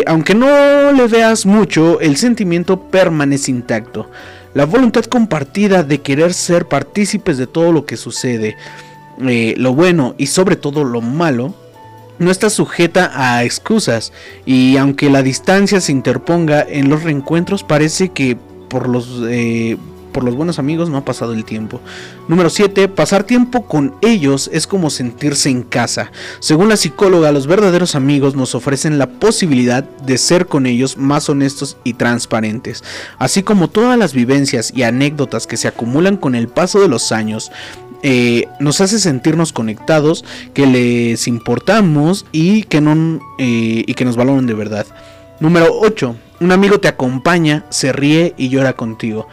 Aunque 0.06 0.36
no 0.36 0.92
le 0.92 1.08
veas 1.08 1.46
mucho, 1.46 2.00
el 2.00 2.18
sentimiento 2.18 2.80
permanece 2.80 3.52
intacto. 3.52 4.10
La 4.54 4.66
voluntad 4.66 5.04
compartida 5.04 5.84
de 5.84 6.00
querer 6.00 6.34
ser 6.34 6.68
partícipes 6.68 7.38
de 7.38 7.46
todo 7.46 7.74
lo 7.74 7.86
que 7.86 7.98
sucede, 7.98 8.56
eh, 9.28 9.54
lo 9.58 9.74
bueno 9.74 10.16
y 10.18 10.28
sobre 10.28 10.56
todo 10.56 10.86
lo 10.86 11.02
malo, 11.02 11.54
no 12.20 12.32
está 12.32 12.50
sujeta 12.50 13.12
a 13.14 13.44
excusas 13.44 14.14
y 14.46 14.78
aunque 14.78 15.10
la 15.10 15.24
distancia 15.24 15.82
se 15.82 15.92
interponga 15.92 16.66
en 16.68 16.90
los 16.90 17.04
reencuentros 17.04 17.64
parece 17.64 18.10
que 18.10 18.38
por 18.70 18.88
los, 18.88 19.22
eh, 19.28 19.78
por 20.16 20.24
los 20.24 20.36
buenos 20.36 20.60
amigos 20.60 20.90
no 20.90 20.96
ha 20.96 21.04
pasado 21.04 21.34
el 21.34 21.44
tiempo. 21.44 21.82
Número 22.30 22.50
7. 22.50 22.88
Pasar 22.88 23.26
tiempo 23.26 23.68
con 23.68 23.96
ellos 24.02 24.50
es 24.54 24.66
como 24.66 24.90
sentirse 24.90 25.50
en 25.50 25.62
casa. 25.62 26.10
Según 26.40 26.70
la 26.70 26.78
psicóloga, 26.78 27.34
los 27.34 27.48
verdaderos 27.48 27.96
amigos 27.96 28.34
nos 28.34 28.56
ofrecen 28.56 28.98
la 28.98 29.10
posibilidad 29.10 29.84
de 29.84 30.18
ser 30.18 30.46
con 30.46 30.68
ellos 30.68 30.96
más 30.96 31.28
honestos 31.28 31.76
y 31.84 31.96
transparentes. 31.96 32.82
Así 33.20 33.44
como 33.44 33.70
todas 33.70 34.00
las 34.00 34.14
vivencias 34.14 34.72
y 34.74 34.84
anécdotas 34.84 35.48
que 35.48 35.58
se 35.58 35.68
acumulan 35.68 36.16
con 36.16 36.34
el 36.34 36.48
paso 36.48 36.80
de 36.80 36.88
los 36.88 37.12
años, 37.12 37.52
eh, 38.02 38.48
nos 38.62 38.80
hace 38.80 39.00
sentirnos 39.00 39.52
conectados, 39.52 40.24
que 40.54 40.66
les 40.66 41.28
importamos 41.28 42.26
y 42.32 42.64
que, 42.64 42.78
eh, 42.78 43.84
y 43.86 43.94
que 43.94 44.06
nos 44.06 44.16
valoran 44.16 44.48
de 44.48 44.54
verdad. 44.54 44.88
Número 45.42 45.68
8. 45.78 46.16
Un 46.40 46.52
amigo 46.54 46.80
te 46.80 46.88
acompaña, 46.88 47.66
se 47.70 47.92
ríe 47.92 48.34
y 48.38 48.48
llora 48.48 48.74
contigo. 48.74 49.28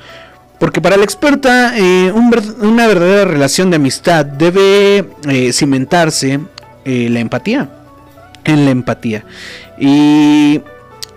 Porque 0.63 0.81
para 0.81 0.97
la 0.97 1.03
experta, 1.03 1.77
eh, 1.77 2.13
una 2.13 2.87
verdadera 2.87 3.25
relación 3.25 3.71
de 3.71 3.77
amistad 3.77 4.25
debe 4.25 5.09
cimentarse 5.53 6.39
la 6.85 7.19
empatía. 7.19 7.69
En 8.45 8.65
la 8.65 8.71
empatía. 8.71 9.25
Y 9.77 10.61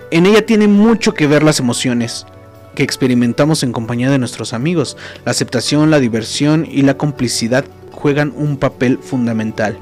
en 0.09 0.25
ella 0.25 0.43
tiene 0.47 0.67
mucho 0.67 1.13
que 1.13 1.27
ver 1.27 1.43
las 1.43 1.59
emociones 1.59 2.25
que 2.73 2.81
experimentamos 2.81 3.61
en 3.61 3.71
compañía 3.71 4.09
de 4.09 4.17
nuestros 4.17 4.51
amigos. 4.51 4.97
La 5.25 5.31
aceptación, 5.33 5.91
la 5.91 5.99
diversión 5.99 6.67
y 6.67 6.81
la 6.81 6.95
complicidad 6.95 7.65
juegan 7.91 8.33
un 8.35 8.57
papel 8.57 8.97
fundamental. 8.97 9.77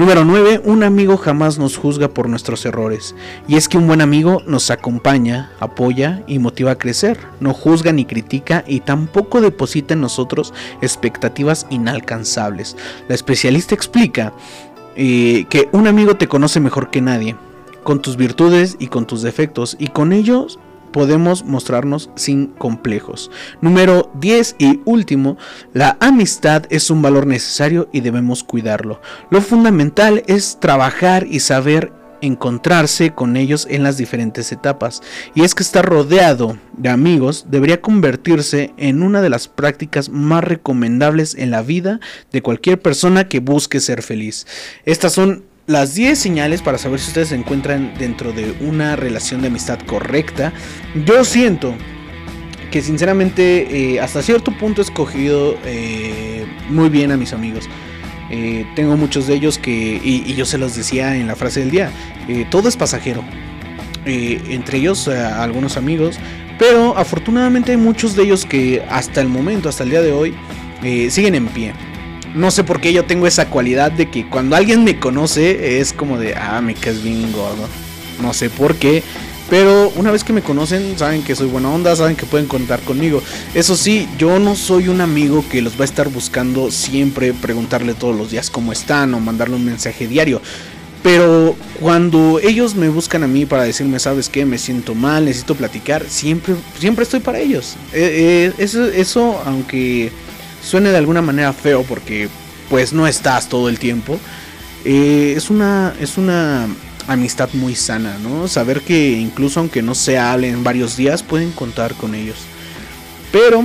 Número 0.00 0.24
9. 0.24 0.62
Un 0.64 0.82
amigo 0.82 1.18
jamás 1.18 1.58
nos 1.58 1.76
juzga 1.76 2.08
por 2.08 2.26
nuestros 2.26 2.64
errores. 2.64 3.14
Y 3.46 3.56
es 3.56 3.68
que 3.68 3.76
un 3.76 3.86
buen 3.86 4.00
amigo 4.00 4.40
nos 4.46 4.70
acompaña, 4.70 5.52
apoya 5.60 6.22
y 6.26 6.38
motiva 6.38 6.70
a 6.70 6.78
crecer. 6.78 7.18
No 7.38 7.52
juzga 7.52 7.92
ni 7.92 8.06
critica 8.06 8.64
y 8.66 8.80
tampoco 8.80 9.42
deposita 9.42 9.92
en 9.92 10.00
nosotros 10.00 10.54
expectativas 10.80 11.66
inalcanzables. 11.68 12.78
La 13.08 13.14
especialista 13.14 13.74
explica 13.74 14.32
eh, 14.96 15.44
que 15.50 15.68
un 15.72 15.86
amigo 15.86 16.16
te 16.16 16.28
conoce 16.28 16.60
mejor 16.60 16.88
que 16.88 17.02
nadie, 17.02 17.36
con 17.82 18.00
tus 18.00 18.16
virtudes 18.16 18.76
y 18.78 18.86
con 18.86 19.06
tus 19.06 19.20
defectos, 19.20 19.76
y 19.78 19.88
con 19.88 20.14
ellos 20.14 20.58
podemos 20.92 21.44
mostrarnos 21.44 22.10
sin 22.14 22.48
complejos. 22.48 23.30
Número 23.60 24.10
10 24.14 24.56
y 24.58 24.80
último, 24.84 25.36
la 25.72 25.96
amistad 26.00 26.64
es 26.70 26.90
un 26.90 27.02
valor 27.02 27.26
necesario 27.26 27.88
y 27.92 28.00
debemos 28.00 28.44
cuidarlo. 28.44 29.00
Lo 29.30 29.40
fundamental 29.40 30.22
es 30.26 30.58
trabajar 30.60 31.26
y 31.28 31.40
saber 31.40 31.92
encontrarse 32.20 33.12
con 33.12 33.36
ellos 33.36 33.66
en 33.70 33.82
las 33.82 33.96
diferentes 33.96 34.52
etapas. 34.52 35.02
Y 35.34 35.42
es 35.42 35.54
que 35.54 35.62
estar 35.62 35.84
rodeado 35.84 36.58
de 36.76 36.88
amigos 36.88 37.46
debería 37.48 37.80
convertirse 37.80 38.72
en 38.76 39.02
una 39.02 39.22
de 39.22 39.30
las 39.30 39.48
prácticas 39.48 40.08
más 40.08 40.44
recomendables 40.44 41.34
en 41.34 41.50
la 41.50 41.62
vida 41.62 42.00
de 42.32 42.42
cualquier 42.42 42.80
persona 42.80 43.28
que 43.28 43.40
busque 43.40 43.80
ser 43.80 44.02
feliz. 44.02 44.46
Estas 44.84 45.12
son 45.12 45.44
las 45.70 45.94
10 45.94 46.18
señales 46.18 46.62
para 46.62 46.78
saber 46.78 46.98
si 46.98 47.08
ustedes 47.08 47.28
se 47.28 47.36
encuentran 47.36 47.94
dentro 47.96 48.32
de 48.32 48.56
una 48.60 48.96
relación 48.96 49.40
de 49.40 49.46
amistad 49.46 49.78
correcta. 49.86 50.52
Yo 51.06 51.24
siento 51.24 51.74
que 52.72 52.82
sinceramente 52.82 53.94
eh, 53.94 54.00
hasta 54.00 54.20
cierto 54.20 54.50
punto 54.50 54.80
he 54.80 54.84
escogido 54.84 55.56
eh, 55.64 56.44
muy 56.68 56.88
bien 56.88 57.12
a 57.12 57.16
mis 57.16 57.32
amigos. 57.32 57.68
Eh, 58.32 58.66
tengo 58.74 58.96
muchos 58.96 59.28
de 59.28 59.34
ellos 59.34 59.58
que, 59.58 60.00
y, 60.02 60.34
yo 60.34 60.44
se 60.44 60.58
los 60.58 60.74
decía 60.74 61.16
en 61.16 61.28
la 61.28 61.36
frase 61.36 61.60
del 61.60 61.70
día, 61.70 61.92
todo 62.50 62.68
es 62.68 62.76
pasajero. 62.76 63.22
Entre 64.04 64.78
ellos 64.78 65.06
algunos 65.06 65.76
amigos, 65.76 66.18
pero 66.58 66.96
afortunadamente 66.96 67.72
hay 67.72 67.76
muchos 67.76 68.16
de 68.16 68.24
ellos 68.24 68.44
que 68.44 68.82
hasta 68.90 69.20
el 69.20 69.28
momento, 69.28 69.68
hasta 69.68 69.84
el 69.84 69.90
día 69.90 70.02
de 70.02 70.12
hoy, 70.12 70.34
siguen 71.10 71.36
en 71.36 71.46
pie. 71.46 71.74
No 72.34 72.50
sé 72.50 72.62
por 72.62 72.80
qué 72.80 72.92
yo 72.92 73.04
tengo 73.04 73.26
esa 73.26 73.48
cualidad 73.48 73.90
de 73.90 74.08
que 74.08 74.28
cuando 74.28 74.54
alguien 74.54 74.84
me 74.84 74.98
conoce 74.98 75.80
es 75.80 75.92
como 75.92 76.18
de, 76.18 76.34
ah, 76.36 76.60
me 76.60 76.74
caes 76.74 77.02
bien 77.02 77.32
gordo. 77.32 77.66
No 78.22 78.32
sé 78.32 78.50
por 78.50 78.76
qué. 78.76 79.02
Pero 79.48 79.92
una 79.96 80.12
vez 80.12 80.22
que 80.22 80.32
me 80.32 80.42
conocen, 80.42 80.96
saben 80.96 81.24
que 81.24 81.34
soy 81.34 81.48
buena 81.48 81.70
onda, 81.70 81.96
saben 81.96 82.14
que 82.14 82.24
pueden 82.24 82.46
contar 82.46 82.78
conmigo. 82.80 83.20
Eso 83.52 83.74
sí, 83.74 84.08
yo 84.16 84.38
no 84.38 84.54
soy 84.54 84.86
un 84.86 85.00
amigo 85.00 85.44
que 85.50 85.60
los 85.60 85.74
va 85.74 85.80
a 85.82 85.86
estar 85.86 86.08
buscando 86.08 86.70
siempre, 86.70 87.32
preguntarle 87.32 87.94
todos 87.94 88.16
los 88.16 88.30
días 88.30 88.48
cómo 88.48 88.70
están 88.70 89.12
o 89.12 89.18
mandarle 89.18 89.56
un 89.56 89.64
mensaje 89.64 90.06
diario. 90.06 90.40
Pero 91.02 91.56
cuando 91.80 92.38
ellos 92.38 92.76
me 92.76 92.90
buscan 92.90 93.24
a 93.24 93.26
mí 93.26 93.44
para 93.44 93.64
decirme, 93.64 93.98
sabes 93.98 94.28
qué, 94.28 94.44
me 94.44 94.56
siento 94.56 94.94
mal, 94.94 95.24
necesito 95.24 95.56
platicar, 95.56 96.04
siempre, 96.08 96.54
siempre 96.78 97.02
estoy 97.02 97.18
para 97.18 97.40
ellos. 97.40 97.74
Eh, 97.92 98.52
eh, 98.52 98.52
eso, 98.58 98.86
eso, 98.86 99.42
aunque 99.44 100.12
suene 100.62 100.90
de 100.90 100.98
alguna 100.98 101.22
manera 101.22 101.52
feo 101.52 101.82
porque 101.82 102.28
pues 102.68 102.92
no 102.92 103.06
estás 103.06 103.48
todo 103.48 103.68
el 103.68 103.78
tiempo, 103.78 104.18
eh, 104.84 105.34
es 105.36 105.50
una, 105.50 105.94
es 106.00 106.16
una 106.16 106.68
amistad 107.08 107.48
muy 107.52 107.74
sana, 107.74 108.16
¿no? 108.22 108.48
Saber 108.48 108.80
que 108.82 109.12
incluso 109.12 109.60
aunque 109.60 109.82
no 109.82 109.94
se 109.94 110.18
hablen 110.18 110.62
varios 110.62 110.96
días, 110.96 111.22
pueden 111.22 111.50
contar 111.50 111.94
con 111.94 112.14
ellos. 112.14 112.38
Pero 113.32 113.64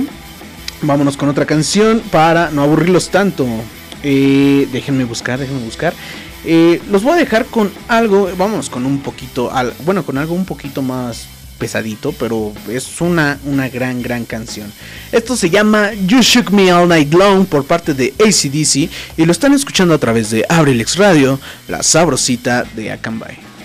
vámonos 0.82 1.16
con 1.16 1.28
otra 1.28 1.46
canción 1.46 2.02
para 2.10 2.50
no 2.50 2.62
aburrirlos 2.62 3.10
tanto. 3.10 3.46
Eh, 4.02 4.68
déjenme 4.72 5.04
buscar, 5.04 5.38
déjenme 5.38 5.64
buscar. 5.64 5.94
Eh, 6.44 6.80
los 6.90 7.02
voy 7.02 7.14
a 7.14 7.16
dejar 7.16 7.46
con 7.46 7.72
algo, 7.88 8.30
vamos 8.36 8.70
con 8.70 8.86
un 8.86 9.00
poquito, 9.00 9.52
al, 9.52 9.72
bueno, 9.84 10.04
con 10.04 10.18
algo 10.18 10.34
un 10.34 10.44
poquito 10.44 10.82
más 10.82 11.28
pesadito, 11.58 12.12
pero 12.12 12.52
es 12.68 13.00
una, 13.00 13.38
una 13.44 13.68
gran, 13.68 14.02
gran 14.02 14.24
canción. 14.24 14.72
Esto 15.12 15.36
se 15.36 15.50
llama 15.50 15.92
You 16.06 16.20
Shook 16.20 16.50
Me 16.50 16.72
All 16.72 16.88
Night 16.88 17.12
Long 17.12 17.46
por 17.46 17.64
parte 17.64 17.94
de 17.94 18.14
ACDC 18.18 18.90
y 19.16 19.24
lo 19.24 19.32
están 19.32 19.52
escuchando 19.52 19.94
a 19.94 19.98
través 19.98 20.30
de 20.30 20.44
Abrilex 20.48 20.96
Radio, 20.96 21.40
la 21.68 21.82
sabrosita 21.82 22.64
de 22.74 22.92
Akanbay. 22.92 23.55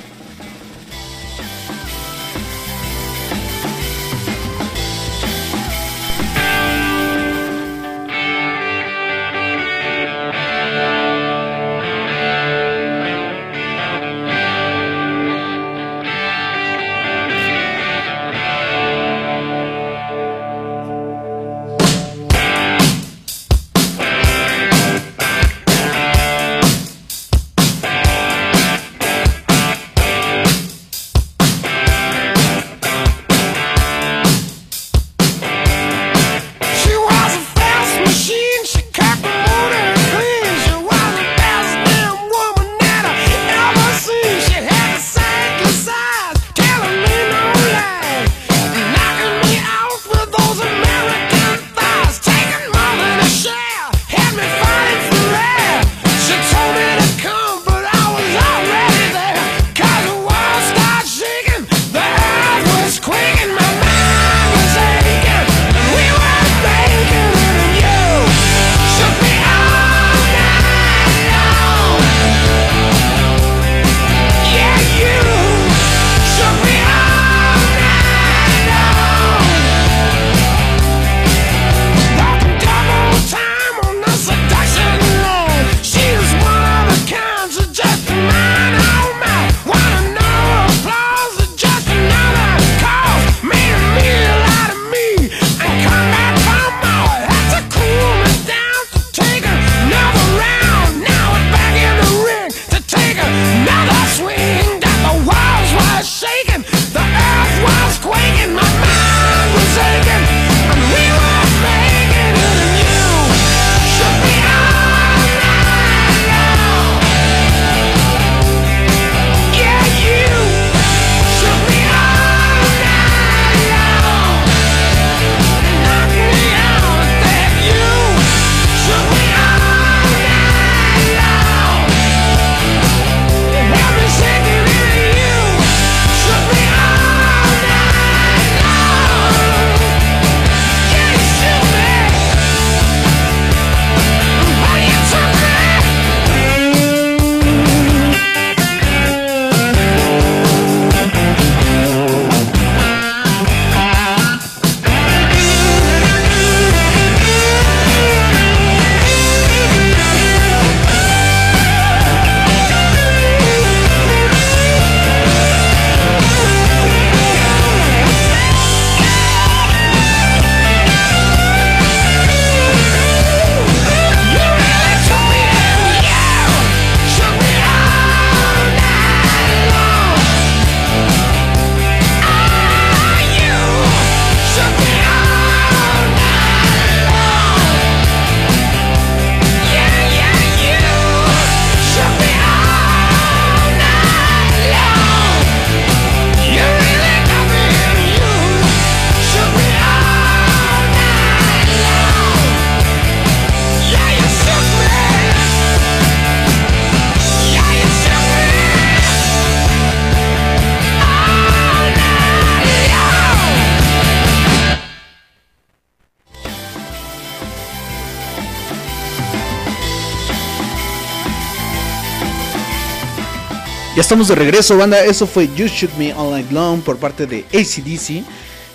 Estamos 224.02 224.28
de 224.30 224.34
regreso, 224.34 224.76
banda. 224.78 225.06
Eso 225.06 225.28
fue 225.28 225.48
You 225.56 225.68
Shoot 225.68 225.94
Me 225.96 226.12
All 226.12 226.32
Night 226.32 226.52
Long 226.52 226.82
por 226.82 226.98
parte 226.98 227.28
de 227.28 227.46
ACDC. 227.54 228.26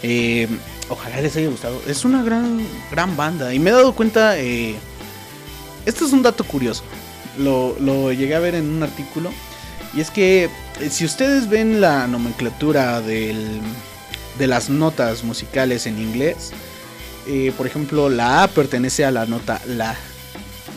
Eh, 0.04 0.46
ojalá 0.88 1.20
les 1.20 1.36
haya 1.36 1.48
gustado. 1.48 1.82
Es 1.88 2.04
una 2.04 2.22
gran, 2.22 2.64
gran 2.92 3.16
banda. 3.16 3.52
Y 3.52 3.58
me 3.58 3.70
he 3.70 3.72
dado 3.72 3.92
cuenta. 3.92 4.38
Eh, 4.38 4.76
esto 5.84 6.06
es 6.06 6.12
un 6.12 6.22
dato 6.22 6.44
curioso. 6.44 6.84
Lo, 7.38 7.76
lo 7.80 8.12
llegué 8.12 8.36
a 8.36 8.38
ver 8.38 8.54
en 8.54 8.70
un 8.70 8.84
artículo. 8.84 9.32
Y 9.94 10.00
es 10.00 10.12
que 10.12 10.44
eh, 10.44 10.90
si 10.90 11.04
ustedes 11.04 11.48
ven 11.48 11.80
la 11.80 12.06
nomenclatura 12.06 13.00
del, 13.00 13.60
de 14.38 14.46
las 14.46 14.70
notas 14.70 15.24
musicales 15.24 15.86
en 15.86 15.98
inglés, 15.98 16.52
eh, 17.26 17.52
por 17.58 17.66
ejemplo, 17.66 18.08
la 18.08 18.44
A 18.44 18.48
pertenece 18.48 19.04
a 19.04 19.10
la 19.10 19.26
nota 19.26 19.60
La. 19.66 19.96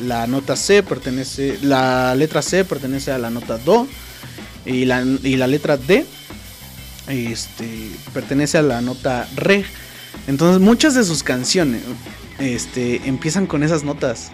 La 0.01 0.25
nota 0.25 0.55
C 0.55 0.81
pertenece. 0.81 1.59
La 1.61 2.15
letra 2.15 2.41
C 2.41 2.65
pertenece 2.65 3.11
a 3.11 3.19
la 3.19 3.29
nota 3.29 3.59
Do. 3.59 3.87
Y 4.65 4.85
la, 4.85 5.01
y 5.01 5.35
la 5.37 5.47
letra 5.47 5.77
D 5.77 6.05
este, 7.07 7.67
pertenece 8.13 8.57
a 8.57 8.61
la 8.61 8.81
nota 8.81 9.27
Re. 9.35 9.65
Entonces 10.27 10.61
muchas 10.61 10.95
de 10.95 11.03
sus 11.03 11.23
canciones 11.23 11.81
este, 12.39 13.01
empiezan 13.05 13.47
con 13.47 13.63
esas 13.63 13.83
notas. 13.83 14.31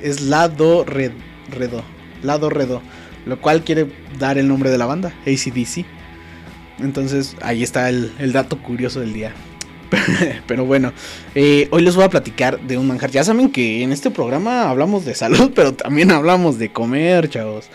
Es 0.00 0.22
La, 0.22 0.48
Do, 0.48 0.84
Re, 0.84 1.12
Re, 1.50 1.68
Do. 1.68 1.82
La, 2.22 2.38
Do, 2.38 2.50
Re, 2.50 2.66
Do. 2.66 2.82
Lo 3.26 3.40
cual 3.40 3.64
quiere 3.64 3.92
dar 4.18 4.38
el 4.38 4.48
nombre 4.48 4.70
de 4.70 4.78
la 4.78 4.86
banda, 4.86 5.12
ACDC. 5.26 5.84
Entonces 6.78 7.36
ahí 7.42 7.62
está 7.62 7.88
el, 7.88 8.12
el 8.18 8.32
dato 8.32 8.62
curioso 8.62 9.00
del 9.00 9.12
día. 9.12 9.34
pero 10.46 10.64
bueno, 10.64 10.92
eh, 11.34 11.68
hoy 11.70 11.82
les 11.82 11.96
voy 11.96 12.04
a 12.04 12.10
platicar 12.10 12.60
de 12.60 12.78
un 12.78 12.86
manjar. 12.86 13.10
Ya 13.10 13.24
saben 13.24 13.50
que 13.50 13.82
en 13.82 13.92
este 13.92 14.10
programa 14.10 14.70
hablamos 14.70 15.04
de 15.04 15.14
salud, 15.14 15.52
pero 15.54 15.74
también 15.74 16.10
hablamos 16.10 16.58
de 16.58 16.72
comer, 16.72 17.28
chavos. 17.28 17.68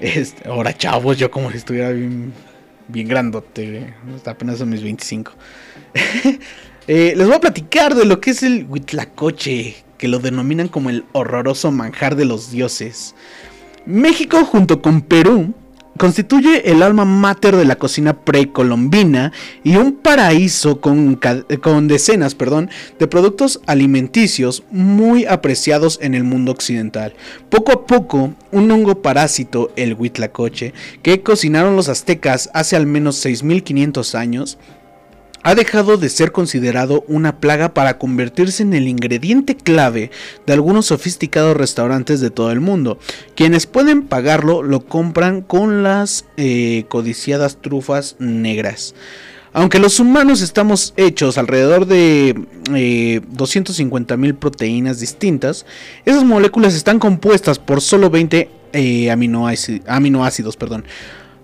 Este, 0.00 0.48
ahora, 0.48 0.76
chavos, 0.76 1.16
yo 1.16 1.30
como 1.30 1.50
si 1.50 1.58
estuviera 1.58 1.90
bien, 1.90 2.32
bien 2.88 3.08
grandote. 3.08 3.94
Está 4.14 4.32
apenas 4.32 4.60
en 4.60 4.68
mis 4.68 4.82
25. 4.82 5.32
eh, 6.86 7.14
les 7.16 7.26
voy 7.26 7.36
a 7.36 7.40
platicar 7.40 7.94
de 7.94 8.04
lo 8.04 8.20
que 8.20 8.30
es 8.30 8.42
el 8.42 8.66
huitlacoche, 8.68 9.76
que 9.98 10.08
lo 10.08 10.18
denominan 10.18 10.68
como 10.68 10.90
el 10.90 11.04
horroroso 11.12 11.70
manjar 11.70 12.16
de 12.16 12.26
los 12.26 12.50
dioses. 12.50 13.14
México 13.86 14.44
junto 14.44 14.82
con 14.82 15.00
Perú 15.00 15.54
constituye 15.96 16.70
el 16.70 16.82
alma 16.82 17.04
mater 17.04 17.56
de 17.56 17.64
la 17.64 17.76
cocina 17.76 18.20
precolombina 18.20 19.32
y 19.64 19.76
un 19.76 19.92
paraíso 19.92 20.80
con, 20.80 21.18
con, 21.62 21.88
decenas 21.88 22.34
perdón, 22.34 22.70
de 22.98 23.06
productos 23.06 23.60
alimenticios 23.66 24.64
muy 24.70 25.24
apreciados 25.24 25.98
en 26.02 26.14
el 26.14 26.24
mundo 26.24 26.52
occidental. 26.52 27.14
Poco 27.48 27.75
poco, 27.86 28.34
un 28.52 28.70
hongo 28.70 29.02
parásito, 29.02 29.70
el 29.76 29.94
huitlacoche, 29.94 30.74
que 31.02 31.22
cocinaron 31.22 31.76
los 31.76 31.88
aztecas 31.88 32.50
hace 32.52 32.76
al 32.76 32.86
menos 32.86 33.16
6500 33.16 34.14
años, 34.14 34.58
ha 35.46 35.54
dejado 35.54 35.96
de 35.96 36.08
ser 36.08 36.32
considerado 36.32 37.04
una 37.06 37.38
plaga 37.38 37.72
para 37.72 37.98
convertirse 37.98 38.64
en 38.64 38.74
el 38.74 38.88
ingrediente 38.88 39.56
clave 39.56 40.10
de 40.44 40.52
algunos 40.52 40.86
sofisticados 40.86 41.56
restaurantes 41.56 42.20
de 42.20 42.30
todo 42.30 42.50
el 42.50 42.58
mundo. 42.58 42.98
Quienes 43.36 43.66
pueden 43.66 44.08
pagarlo 44.08 44.64
lo 44.64 44.84
compran 44.84 45.42
con 45.42 45.84
las 45.84 46.24
eh, 46.36 46.86
codiciadas 46.88 47.58
trufas 47.62 48.16
negras. 48.18 48.96
Aunque 49.56 49.78
los 49.78 50.00
humanos 50.00 50.42
estamos 50.42 50.92
hechos 50.98 51.38
alrededor 51.38 51.86
de 51.86 52.46
eh, 52.74 53.22
250.000 53.34 54.34
proteínas 54.34 55.00
distintas, 55.00 55.64
esas 56.04 56.24
moléculas 56.24 56.74
están 56.74 56.98
compuestas 56.98 57.58
por 57.58 57.80
solo 57.80 58.10
20 58.10 58.50
eh, 58.74 59.10
aminoácidos, 59.10 59.80
aminoácidos 59.88 60.58
perdón, 60.58 60.84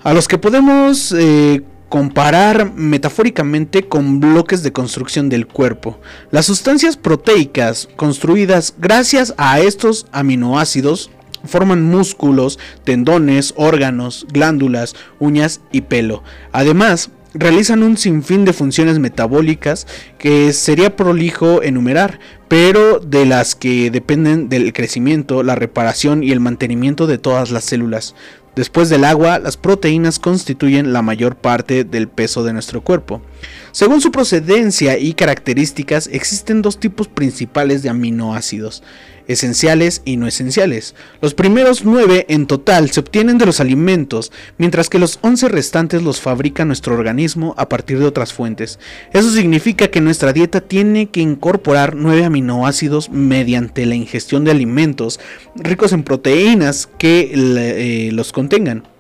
a 0.03 0.13
los 0.13 0.29
que 0.29 0.37
podemos 0.37 1.15
eh, 1.17 1.63
comparar 1.89 2.75
metafóricamente 2.75 3.89
con 3.89 4.21
bloques 4.21 4.63
de 4.63 4.75
construcción 4.75 5.31
del 5.31 5.47
cuerpo. 5.47 5.99
Las 6.31 6.45
sustancias 6.45 6.99
proteicas 6.99 7.89
construidas 7.97 8.75
gracias 8.77 9.33
a 9.39 9.59
estos 9.61 10.05
aminoácidos 10.13 11.11
forman 11.47 11.83
músculos, 11.83 12.59
tendones, 12.85 13.55
órganos, 13.57 14.27
glándulas, 14.31 14.95
uñas 15.19 15.63
y 15.73 15.81
pelo. 15.81 16.23
Además, 16.53 17.11
realizan 17.35 17.83
un 17.83 17.97
sinfín 17.97 18.45
de 18.45 18.53
funciones 18.53 18.99
metabólicas 18.99 19.87
que 20.19 20.53
sería 20.53 20.97
prolijo 20.97 21.63
enumerar, 21.63 22.21
pero 22.49 22.99
de 22.99 23.27
las 23.27 23.55
que 23.55 23.91
dependen 23.91 24.49
del 24.49 24.73
crecimiento, 24.73 25.43
la 25.43 25.55
reparación 25.55 26.23
y 26.23 26.33
el 26.33 26.41
mantenimiento 26.41 27.07
de 27.07 27.19
todas 27.19 27.51
las 27.51 27.65
células. 27.65 28.15
Después 28.55 28.91
del 28.91 29.05
agua, 29.05 29.39
las 29.39 29.57
proteínas 29.57 30.19
constituyen 30.19 30.93
la 30.93 31.01
mayor 31.01 31.37
parte 31.37 31.85
del 31.85 32.07
peso 32.07 32.45
de 32.45 32.53
nuestro 32.53 32.83
cuerpo. 32.83 33.23
Según 33.71 34.03
su 34.03 34.13
procedencia 34.13 34.99
y 34.99 35.15
características, 35.15 36.11
existen 36.13 36.61
dos 36.61 36.79
tipos 36.79 37.09
principales 37.09 37.83
de 37.83 37.89
aminoácidos, 37.89 38.83
esenciales 39.29 40.03
y 40.05 40.17
no 40.17 40.27
esenciales. 40.27 40.95
Los 41.21 41.35
primeros 41.35 41.85
nueve 41.85 42.27
en 42.29 42.47
total 42.47 42.91
se 42.91 43.01
obtienen 43.01 43.39
de 43.39 43.47
los 43.47 43.61
alimentos, 43.61 44.33
mientras 44.59 44.89
que 44.89 44.99
los 44.99 45.19
once 45.23 45.49
restantes 45.49 46.03
los 46.03 46.21
fabrica 46.21 46.65
nuestro 46.65 46.95
organismo 46.95 47.55
a 47.59 47.69
partir 47.69 47.99
de 47.99 48.07
otras 48.07 48.33
fuentes. 48.33 48.79
Eso 49.13 49.31
significa 49.31 49.89
que 49.89 50.01
nuestra 50.01 50.33
dieta 50.33 50.61
tiene 50.61 51.11
que 51.11 51.21
incorporar 51.21 51.95
nueve 51.95 52.25
aminoácidos 52.25 53.11
mediante 53.11 53.87
la 53.87 53.95
ingestión 53.95 54.45
de 54.45 54.51
alimentos 54.51 55.21
ricos 55.55 55.93
en 55.93 56.03
proteínas 56.03 56.89
que 56.99 57.33
eh, 57.35 58.11
los 58.13 58.33
contengan. 58.33 58.92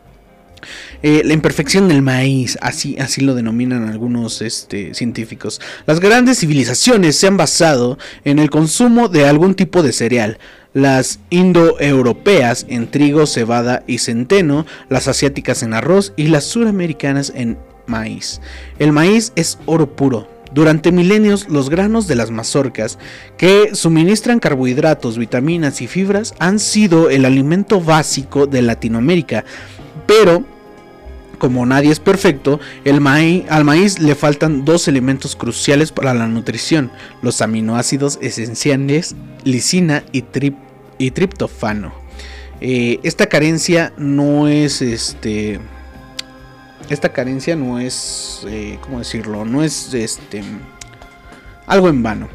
Eh, 1.02 1.22
la 1.24 1.34
imperfección 1.34 1.88
del 1.88 2.02
maíz, 2.02 2.58
así, 2.60 2.96
así 2.98 3.20
lo 3.20 3.34
denominan 3.34 3.88
algunos 3.88 4.40
este, 4.42 4.94
científicos. 4.94 5.60
Las 5.86 6.00
grandes 6.00 6.38
civilizaciones 6.38 7.16
se 7.16 7.26
han 7.26 7.36
basado 7.36 7.98
en 8.24 8.38
el 8.38 8.50
consumo 8.50 9.08
de 9.08 9.26
algún 9.26 9.54
tipo 9.54 9.82
de 9.82 9.92
cereal. 9.92 10.38
Las 10.74 11.18
indoeuropeas 11.30 12.66
en 12.68 12.90
trigo, 12.90 13.26
cebada 13.26 13.82
y 13.86 13.98
centeno, 13.98 14.64
las 14.88 15.08
asiáticas 15.08 15.62
en 15.62 15.74
arroz 15.74 16.12
y 16.16 16.28
las 16.28 16.44
suramericanas 16.44 17.32
en 17.34 17.58
maíz. 17.86 18.40
El 18.78 18.92
maíz 18.92 19.32
es 19.34 19.58
oro 19.66 19.94
puro, 19.96 20.28
durante 20.54 20.92
milenios, 20.92 21.48
los 21.48 21.70
granos 21.70 22.06
de 22.06 22.14
las 22.14 22.30
mazorcas, 22.30 22.98
que 23.38 23.74
suministran 23.74 24.38
carbohidratos, 24.38 25.16
vitaminas 25.16 25.80
y 25.80 25.86
fibras, 25.86 26.34
han 26.38 26.58
sido 26.58 27.08
el 27.08 27.24
alimento 27.24 27.80
básico 27.80 28.46
de 28.46 28.60
Latinoamérica. 28.60 29.44
Pero 30.06 30.44
como 31.42 31.66
nadie 31.66 31.90
es 31.90 31.98
perfecto, 31.98 32.60
el 32.84 33.04
al 33.48 33.64
maíz 33.64 33.98
le 33.98 34.14
faltan 34.14 34.64
dos 34.64 34.86
elementos 34.86 35.34
cruciales 35.34 35.90
para 35.90 36.14
la 36.14 36.28
nutrición, 36.28 36.92
los 37.20 37.42
aminoácidos 37.42 38.20
esenciales, 38.22 39.16
lisina 39.42 40.04
y, 40.12 40.22
y 40.98 41.10
triptofano. 41.10 41.92
Eh, 42.60 43.00
esta 43.02 43.26
carencia 43.26 43.92
no 43.96 44.46
es 44.46 44.82
este 44.82 45.58
esta 46.88 47.12
carencia 47.12 47.56
no 47.56 47.80
es 47.80 48.42
eh, 48.46 48.78
cómo 48.80 49.00
decirlo 49.00 49.44
no 49.44 49.64
es 49.64 49.92
este 49.94 50.44
algo 51.66 51.88
en 51.88 52.04
vano 52.04 52.28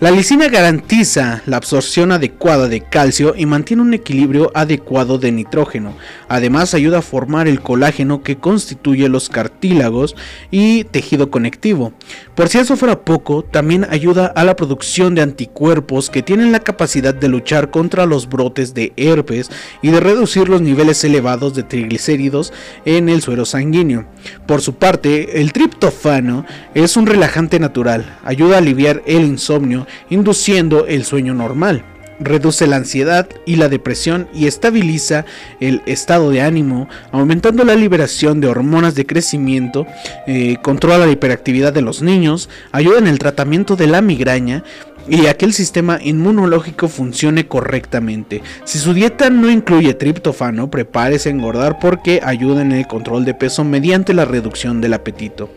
la 0.00 0.10
lisina 0.10 0.48
garantiza 0.48 1.42
la 1.46 1.56
absorción 1.56 2.12
adecuada 2.12 2.68
de 2.68 2.80
calcio 2.80 3.34
y 3.36 3.46
mantiene 3.46 3.82
un 3.82 3.94
equilibrio 3.94 4.50
adecuado 4.54 5.18
de 5.18 5.30
nitrógeno. 5.30 5.96
Además 6.28 6.74
ayuda 6.74 6.98
a 6.98 7.02
formar 7.02 7.46
el 7.46 7.60
colágeno 7.60 8.22
que 8.22 8.36
constituye 8.36 9.08
los 9.08 9.28
cartílagos 9.28 10.16
y 10.50 10.84
tejido 10.84 11.30
conectivo. 11.30 11.92
Por 12.34 12.48
si 12.48 12.58
eso 12.58 12.76
fuera 12.76 13.04
poco, 13.04 13.44
también 13.44 13.86
ayuda 13.90 14.26
a 14.26 14.44
la 14.44 14.56
producción 14.56 15.14
de 15.14 15.22
anticuerpos 15.22 16.10
que 16.10 16.22
tienen 16.22 16.52
la 16.52 16.60
capacidad 16.60 17.14
de 17.14 17.28
luchar 17.28 17.70
contra 17.70 18.06
los 18.06 18.28
brotes 18.28 18.74
de 18.74 18.92
herpes 18.96 19.50
y 19.82 19.90
de 19.90 20.00
reducir 20.00 20.48
los 20.48 20.60
niveles 20.60 21.04
elevados 21.04 21.54
de 21.54 21.62
triglicéridos 21.62 22.52
en 22.84 23.08
el 23.08 23.22
suero 23.22 23.44
sanguíneo. 23.44 24.06
Por 24.46 24.62
su 24.62 24.74
parte, 24.74 25.40
el 25.40 25.52
triptofano 25.52 26.44
es 26.74 26.96
un 26.96 27.06
relajante 27.06 27.60
natural, 27.60 28.18
ayuda 28.24 28.56
a 28.56 28.58
aliviar 28.58 29.02
el 29.06 29.22
insomnio 29.22 29.61
induciendo 30.10 30.86
el 30.86 31.04
sueño 31.04 31.34
normal. 31.34 31.84
Reduce 32.20 32.66
la 32.66 32.76
ansiedad 32.76 33.28
y 33.46 33.56
la 33.56 33.68
depresión 33.68 34.28
y 34.32 34.46
estabiliza 34.46 35.24
el 35.60 35.82
estado 35.86 36.30
de 36.30 36.40
ánimo, 36.40 36.88
aumentando 37.10 37.64
la 37.64 37.74
liberación 37.74 38.40
de 38.40 38.46
hormonas 38.46 38.94
de 38.94 39.06
crecimiento, 39.06 39.86
eh, 40.26 40.56
controla 40.62 41.06
la 41.06 41.10
hiperactividad 41.10 41.72
de 41.72 41.82
los 41.82 42.00
niños, 42.00 42.48
ayuda 42.70 42.98
en 42.98 43.08
el 43.08 43.18
tratamiento 43.18 43.74
de 43.74 43.88
la 43.88 44.02
migraña, 44.02 44.62
y 45.08 45.26
a 45.26 45.36
que 45.36 45.44
el 45.44 45.52
sistema 45.52 45.98
inmunológico 46.02 46.88
funcione 46.88 47.46
correctamente. 47.46 48.42
Si 48.64 48.78
su 48.78 48.94
dieta 48.94 49.30
no 49.30 49.50
incluye 49.50 49.94
triptofano, 49.94 50.70
prepárese 50.70 51.28
a 51.28 51.32
engordar 51.32 51.78
porque 51.78 52.20
ayuda 52.22 52.62
en 52.62 52.72
el 52.72 52.86
control 52.86 53.24
de 53.24 53.34
peso 53.34 53.64
mediante 53.64 54.14
la 54.14 54.24
reducción 54.24 54.80
del 54.80 54.94
apetito. 54.94 55.50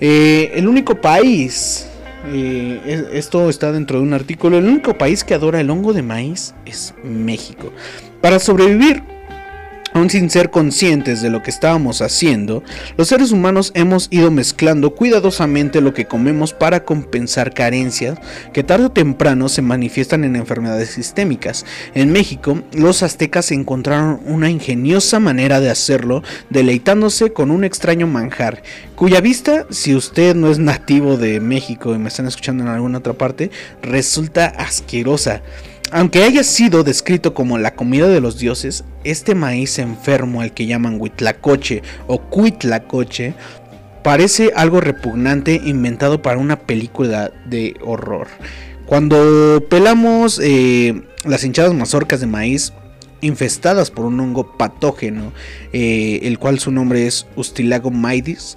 Eh, 0.00 0.52
el 0.54 0.68
único 0.68 1.00
país 1.00 1.88
eh, 2.26 3.08
esto 3.12 3.48
está 3.50 3.72
dentro 3.72 3.98
de 3.98 4.04
un 4.04 4.14
artículo. 4.14 4.58
El 4.58 4.66
único 4.66 4.96
país 4.96 5.24
que 5.24 5.34
adora 5.34 5.60
el 5.60 5.70
hongo 5.70 5.92
de 5.92 6.02
maíz 6.02 6.54
es 6.64 6.94
México. 7.02 7.72
Para 8.20 8.38
sobrevivir 8.38 9.02
Aún 9.94 10.10
sin 10.10 10.28
ser 10.28 10.50
conscientes 10.50 11.22
de 11.22 11.30
lo 11.30 11.44
que 11.44 11.50
estábamos 11.50 12.02
haciendo, 12.02 12.64
los 12.96 13.06
seres 13.06 13.30
humanos 13.30 13.70
hemos 13.76 14.08
ido 14.10 14.32
mezclando 14.32 14.92
cuidadosamente 14.96 15.80
lo 15.80 15.94
que 15.94 16.06
comemos 16.06 16.52
para 16.52 16.84
compensar 16.84 17.54
carencias 17.54 18.18
que 18.52 18.64
tarde 18.64 18.86
o 18.86 18.90
temprano 18.90 19.48
se 19.48 19.62
manifiestan 19.62 20.24
en 20.24 20.34
enfermedades 20.34 20.90
sistémicas. 20.90 21.64
En 21.94 22.10
México, 22.10 22.60
los 22.72 23.04
aztecas 23.04 23.52
encontraron 23.52 24.18
una 24.26 24.50
ingeniosa 24.50 25.20
manera 25.20 25.60
de 25.60 25.70
hacerlo, 25.70 26.24
deleitándose 26.50 27.32
con 27.32 27.52
un 27.52 27.62
extraño 27.62 28.08
manjar, 28.08 28.64
cuya 28.96 29.20
vista, 29.20 29.64
si 29.70 29.94
usted 29.94 30.34
no 30.34 30.50
es 30.50 30.58
nativo 30.58 31.16
de 31.16 31.38
México 31.38 31.94
y 31.94 31.98
me 31.98 32.08
están 32.08 32.26
escuchando 32.26 32.64
en 32.64 32.70
alguna 32.70 32.98
otra 32.98 33.12
parte, 33.12 33.52
resulta 33.80 34.46
asquerosa. 34.46 35.42
Aunque 35.96 36.24
haya 36.24 36.42
sido 36.42 36.82
descrito 36.82 37.34
como 37.34 37.56
la 37.56 37.76
comida 37.76 38.08
de 38.08 38.20
los 38.20 38.36
dioses, 38.36 38.82
este 39.04 39.36
maíz 39.36 39.78
enfermo 39.78 40.40
al 40.40 40.52
que 40.52 40.66
llaman 40.66 41.00
huitlacoche 41.00 41.84
o 42.08 42.20
cuitlacoche 42.20 43.34
parece 44.02 44.50
algo 44.56 44.80
repugnante 44.80 45.60
inventado 45.64 46.20
para 46.20 46.38
una 46.38 46.58
película 46.58 47.30
de 47.46 47.76
horror. 47.80 48.26
Cuando 48.86 49.64
pelamos 49.70 50.40
eh, 50.42 51.00
las 51.24 51.44
hinchadas 51.44 51.74
mazorcas 51.74 52.18
de 52.18 52.26
maíz 52.26 52.72
infestadas 53.20 53.92
por 53.92 54.04
un 54.04 54.18
hongo 54.18 54.56
patógeno, 54.56 55.32
eh, 55.72 56.18
el 56.24 56.40
cual 56.40 56.58
su 56.58 56.72
nombre 56.72 57.06
es 57.06 57.28
Ustilago 57.36 57.92
maidis, 57.92 58.56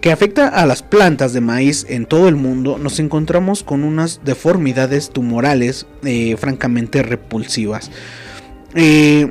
que 0.00 0.12
afecta 0.12 0.48
a 0.48 0.66
las 0.66 0.82
plantas 0.82 1.32
de 1.32 1.40
maíz 1.40 1.86
en 1.88 2.06
todo 2.06 2.28
el 2.28 2.36
mundo, 2.36 2.78
nos 2.78 2.98
encontramos 3.00 3.62
con 3.62 3.84
unas 3.84 4.20
deformidades 4.24 5.10
tumorales 5.10 5.86
eh, 6.04 6.36
francamente 6.38 7.02
repulsivas. 7.02 7.90
Eh, 8.74 9.30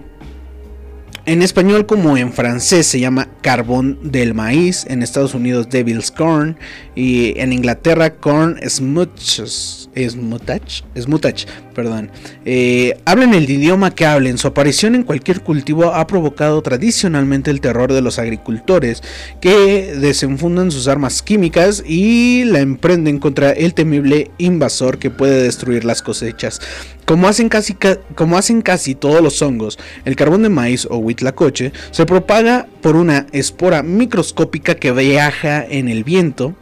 en 1.25 1.41
español 1.41 1.85
como 1.85 2.17
en 2.17 2.33
francés 2.33 2.87
se 2.87 2.99
llama 2.99 3.29
carbón 3.41 3.99
del 4.03 4.33
maíz, 4.33 4.85
en 4.87 5.03
Estados 5.03 5.35
Unidos 5.35 5.69
devil's 5.69 6.11
corn 6.11 6.57
y 6.95 7.39
en 7.39 7.53
Inglaterra 7.53 8.15
corn 8.15 8.57
smutches, 8.67 9.88
smutach, 9.95 10.83
smutach, 10.95 11.45
perdón. 11.73 12.11
Eh, 12.45 12.97
hablen 13.05 13.33
el 13.33 13.49
idioma 13.49 13.93
que 13.93 14.05
hablen, 14.05 14.37
su 14.37 14.47
aparición 14.47 14.95
en 14.95 15.03
cualquier 15.03 15.41
cultivo 15.41 15.93
ha 15.93 16.07
provocado 16.07 16.61
tradicionalmente 16.61 17.51
el 17.51 17.61
terror 17.61 17.93
de 17.93 18.01
los 18.01 18.19
agricultores 18.19 19.01
que 19.41 19.95
desenfundan 19.99 20.71
sus 20.71 20.87
armas 20.87 21.21
químicas 21.21 21.83
y 21.85 22.43
la 22.45 22.59
emprenden 22.59 23.19
contra 23.19 23.51
el 23.51 23.73
temible 23.73 24.31
invasor 24.37 24.99
que 24.99 25.09
puede 25.09 25.43
destruir 25.43 25.85
las 25.85 26.01
cosechas. 26.01 26.61
Como 27.05 27.27
hacen, 27.27 27.49
casi, 27.49 27.75
como 28.13 28.37
hacen 28.37 28.61
casi 28.61 28.93
todos 28.93 29.21
los 29.21 29.41
hongos, 29.41 29.79
el 30.05 30.15
carbón 30.15 30.43
de 30.43 30.49
maíz 30.49 30.85
o 30.85 30.97
huitlacoche 30.97 31.73
se 31.89 32.05
propaga 32.05 32.67
por 32.81 32.95
una 32.95 33.25
espora 33.31 33.81
microscópica 33.81 34.75
que 34.75 34.91
viaja 34.91 35.65
en 35.65 35.89
el 35.89 36.03
viento 36.03 36.55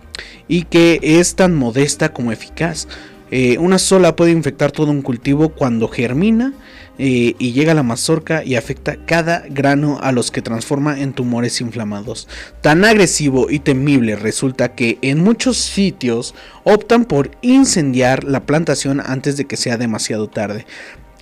y 0.47 0.63
que 0.63 0.99
es 1.01 1.36
tan 1.36 1.55
modesta 1.55 2.13
como 2.13 2.32
eficaz. 2.32 2.88
Eh, 3.32 3.57
una 3.57 3.78
sola 3.78 4.15
puede 4.15 4.32
infectar 4.32 4.71
todo 4.71 4.91
un 4.91 5.01
cultivo 5.01 5.49
cuando 5.49 5.88
germina 5.88 6.53
eh, 6.97 7.36
y 7.38 7.51
llega 7.51 7.73
a 7.73 7.75
la 7.75 7.84
mazorca 7.84 8.43
y 8.43 8.55
afecta 8.55 8.97
cada 9.05 9.43
grano 9.49 9.99
a 10.01 10.11
los 10.11 10.32
que 10.32 10.41
transforma 10.41 10.99
en 10.99 11.13
tumores 11.13 11.61
inflamados. 11.61 12.28
Tan 12.61 12.86
agresivo 12.86 13.49
y 13.49 13.59
temible 13.59 14.15
resulta 14.15 14.73
que 14.73 14.97
en 15.01 15.23
muchos 15.23 15.57
sitios 15.57 16.34
optan 16.63 17.05
por 17.05 17.32
incendiar 17.41 18.23
la 18.23 18.45
plantación 18.45 19.01
antes 19.05 19.38
de 19.38 19.45
que 19.45 19.57
sea 19.57 19.78
demasiado 19.78 20.28
tarde. 20.28 20.65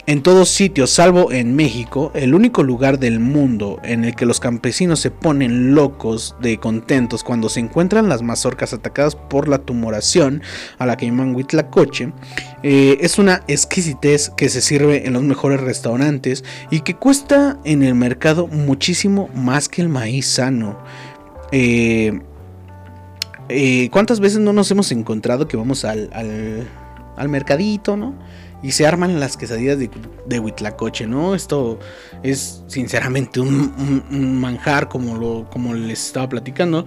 En 0.07 0.21
todos 0.21 0.49
sitios, 0.49 0.91
salvo 0.91 1.31
en 1.31 1.55
México, 1.55 2.11
el 2.13 2.35
único 2.35 2.61
lugar 2.61 2.99
del 2.99 3.19
mundo 3.19 3.79
en 3.83 4.05
el 4.05 4.15
que 4.15 4.27
los 4.27 4.39
campesinos 4.39 4.99
se 4.99 5.09
ponen 5.09 5.73
locos 5.73 6.35
de 6.39 6.59
contentos 6.59 7.23
cuando 7.23 7.49
se 7.49 7.59
encuentran 7.59 8.07
las 8.07 8.21
mazorcas 8.21 8.71
atacadas 8.71 9.15
por 9.15 9.47
la 9.47 9.57
tumoración, 9.57 10.43
a 10.77 10.85
la 10.85 10.95
que 10.95 11.07
llaman 11.07 11.35
huitlacoche, 11.35 12.13
eh, 12.61 12.97
es 13.01 13.17
una 13.17 13.41
exquisitez 13.47 14.29
que 14.29 14.49
se 14.49 14.61
sirve 14.61 15.07
en 15.07 15.13
los 15.13 15.23
mejores 15.23 15.59
restaurantes 15.59 16.43
y 16.69 16.81
que 16.81 16.95
cuesta 16.95 17.57
en 17.63 17.81
el 17.81 17.95
mercado 17.95 18.45
muchísimo 18.45 19.29
más 19.33 19.67
que 19.69 19.81
el 19.81 19.89
maíz 19.89 20.27
sano. 20.27 20.77
Eh, 21.51 22.21
eh, 23.49 23.89
¿Cuántas 23.91 24.19
veces 24.19 24.37
no 24.37 24.53
nos 24.53 24.69
hemos 24.69 24.91
encontrado 24.91 25.47
que 25.47 25.57
vamos 25.57 25.83
al, 25.83 26.11
al, 26.13 26.67
al 27.17 27.29
mercadito, 27.29 27.97
no? 27.97 28.13
Y 28.65 28.71
se 28.71 28.87
arman 28.87 29.19
las 29.19 29.37
quesadillas 29.37 29.77
de, 29.77 29.91
de 30.25 30.39
Huitlacoche, 30.39 31.05
¿no? 31.05 31.35
Esto 31.35 31.77
es 32.23 32.63
sinceramente 32.65 33.39
un, 33.39 34.39
manjar 34.41 34.89
como, 34.89 35.15
lo, 35.17 35.47
como 35.51 35.75
les 35.75 36.07
estaba 36.07 36.27
platicando, 36.27 36.83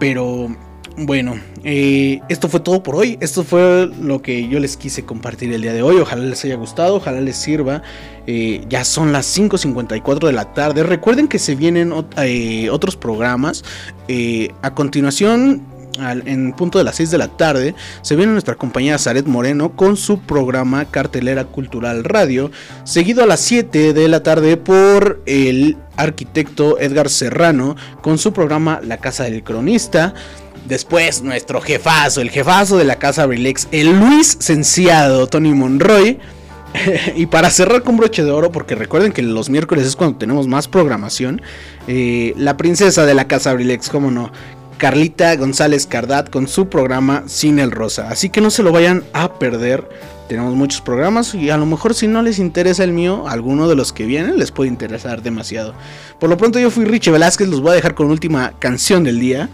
pero 0.00 0.48
bueno, 0.96 1.38
eh, 1.64 2.20
esto 2.30 2.48
fue 2.48 2.60
todo 2.60 2.82
por 2.82 2.96
hoy, 2.96 3.18
esto 3.20 3.44
fue 3.44 3.90
lo 4.00 4.22
que 4.22 4.48
yo 4.48 4.58
les 4.58 4.78
quise 4.78 5.04
compartir 5.04 5.52
el 5.52 5.60
día 5.60 5.74
de 5.74 5.82
hoy, 5.82 5.96
ojalá 5.96 6.24
les 6.24 6.42
haya 6.46 6.56
gustado, 6.56 6.96
ojalá 6.96 7.20
les 7.20 7.36
sirva, 7.36 7.82
eh, 8.26 8.64
ya 8.70 8.82
son 8.84 9.12
las 9.12 9.38
5.54 9.38 10.28
de 10.28 10.32
la 10.32 10.54
tarde, 10.54 10.82
recuerden 10.82 11.28
que 11.28 11.38
se 11.38 11.54
vienen 11.54 11.92
eh, 12.16 12.70
otros 12.70 12.96
programas, 12.96 13.64
a 14.62 14.74
continuación 14.74 15.77
en 15.98 16.52
punto 16.52 16.78
de 16.78 16.84
las 16.84 16.96
6 16.96 17.10
de 17.10 17.18
la 17.18 17.28
tarde, 17.28 17.74
se 18.02 18.16
viene 18.16 18.32
nuestra 18.32 18.54
compañera 18.54 18.98
Zaret 18.98 19.26
Moreno 19.26 19.76
con 19.76 19.96
su 19.96 20.20
programa 20.20 20.84
Cartelera 20.86 21.44
Cultural 21.44 22.04
Radio, 22.04 22.50
seguido 22.84 23.22
a 23.22 23.26
las 23.26 23.40
7 23.40 23.92
de 23.92 24.08
la 24.08 24.22
tarde 24.22 24.56
por 24.56 25.22
el 25.26 25.76
arquitecto 25.96 26.78
Edgar 26.78 27.08
Serrano 27.08 27.76
con 28.02 28.18
su 28.18 28.32
programa 28.32 28.80
La 28.82 28.98
Casa 28.98 29.24
del 29.24 29.42
Cronista. 29.42 30.14
Después 30.66 31.22
nuestro 31.22 31.60
jefazo, 31.60 32.20
el 32.20 32.30
jefazo 32.30 32.76
de 32.76 32.84
la 32.84 32.96
Casa 32.96 33.26
Relax, 33.26 33.68
el 33.72 33.98
Luis 33.98 34.36
Cenciado, 34.40 35.26
Tony 35.26 35.54
Monroy. 35.54 36.18
y 37.16 37.26
para 37.26 37.50
cerrar 37.50 37.82
con 37.82 37.96
broche 37.96 38.24
de 38.24 38.30
oro, 38.30 38.52
porque 38.52 38.74
recuerden 38.74 39.12
que 39.12 39.22
los 39.22 39.48
miércoles 39.48 39.86
es 39.86 39.96
cuando 39.96 40.18
tenemos 40.18 40.46
más 40.46 40.68
programación, 40.68 41.40
eh, 41.86 42.34
la 42.36 42.56
princesa 42.56 43.06
de 43.06 43.14
la 43.14 43.26
Casa 43.26 43.52
Brilex, 43.54 43.88
como 43.88 44.10
no, 44.10 44.30
Carlita 44.78 45.34
González 45.36 45.86
Cardat 45.86 46.30
con 46.30 46.48
su 46.48 46.68
programa 46.68 47.24
Cine 47.26 47.62
el 47.62 47.72
Rosa. 47.72 48.08
Así 48.08 48.30
que 48.30 48.40
no 48.40 48.50
se 48.50 48.62
lo 48.62 48.72
vayan 48.72 49.04
a 49.12 49.38
perder. 49.38 49.86
Tenemos 50.28 50.54
muchos 50.54 50.80
programas 50.80 51.34
y 51.34 51.50
a 51.50 51.56
lo 51.56 51.66
mejor 51.66 51.94
si 51.94 52.06
no 52.06 52.22
les 52.22 52.38
interesa 52.38 52.84
el 52.84 52.92
mío, 52.92 53.28
alguno 53.28 53.68
de 53.68 53.74
los 53.74 53.92
que 53.92 54.06
vienen 54.06 54.38
les 54.38 54.52
puede 54.52 54.70
interesar 54.70 55.22
demasiado. 55.22 55.74
Por 56.20 56.30
lo 56.30 56.36
pronto 56.36 56.58
yo 56.58 56.70
fui 56.70 56.84
Richie 56.84 57.10
Velázquez, 57.10 57.48
los 57.48 57.60
voy 57.60 57.72
a 57.72 57.74
dejar 57.74 57.94
con 57.94 58.10
última 58.10 58.52
canción 58.58 59.04
del 59.04 59.20
día. 59.20 59.48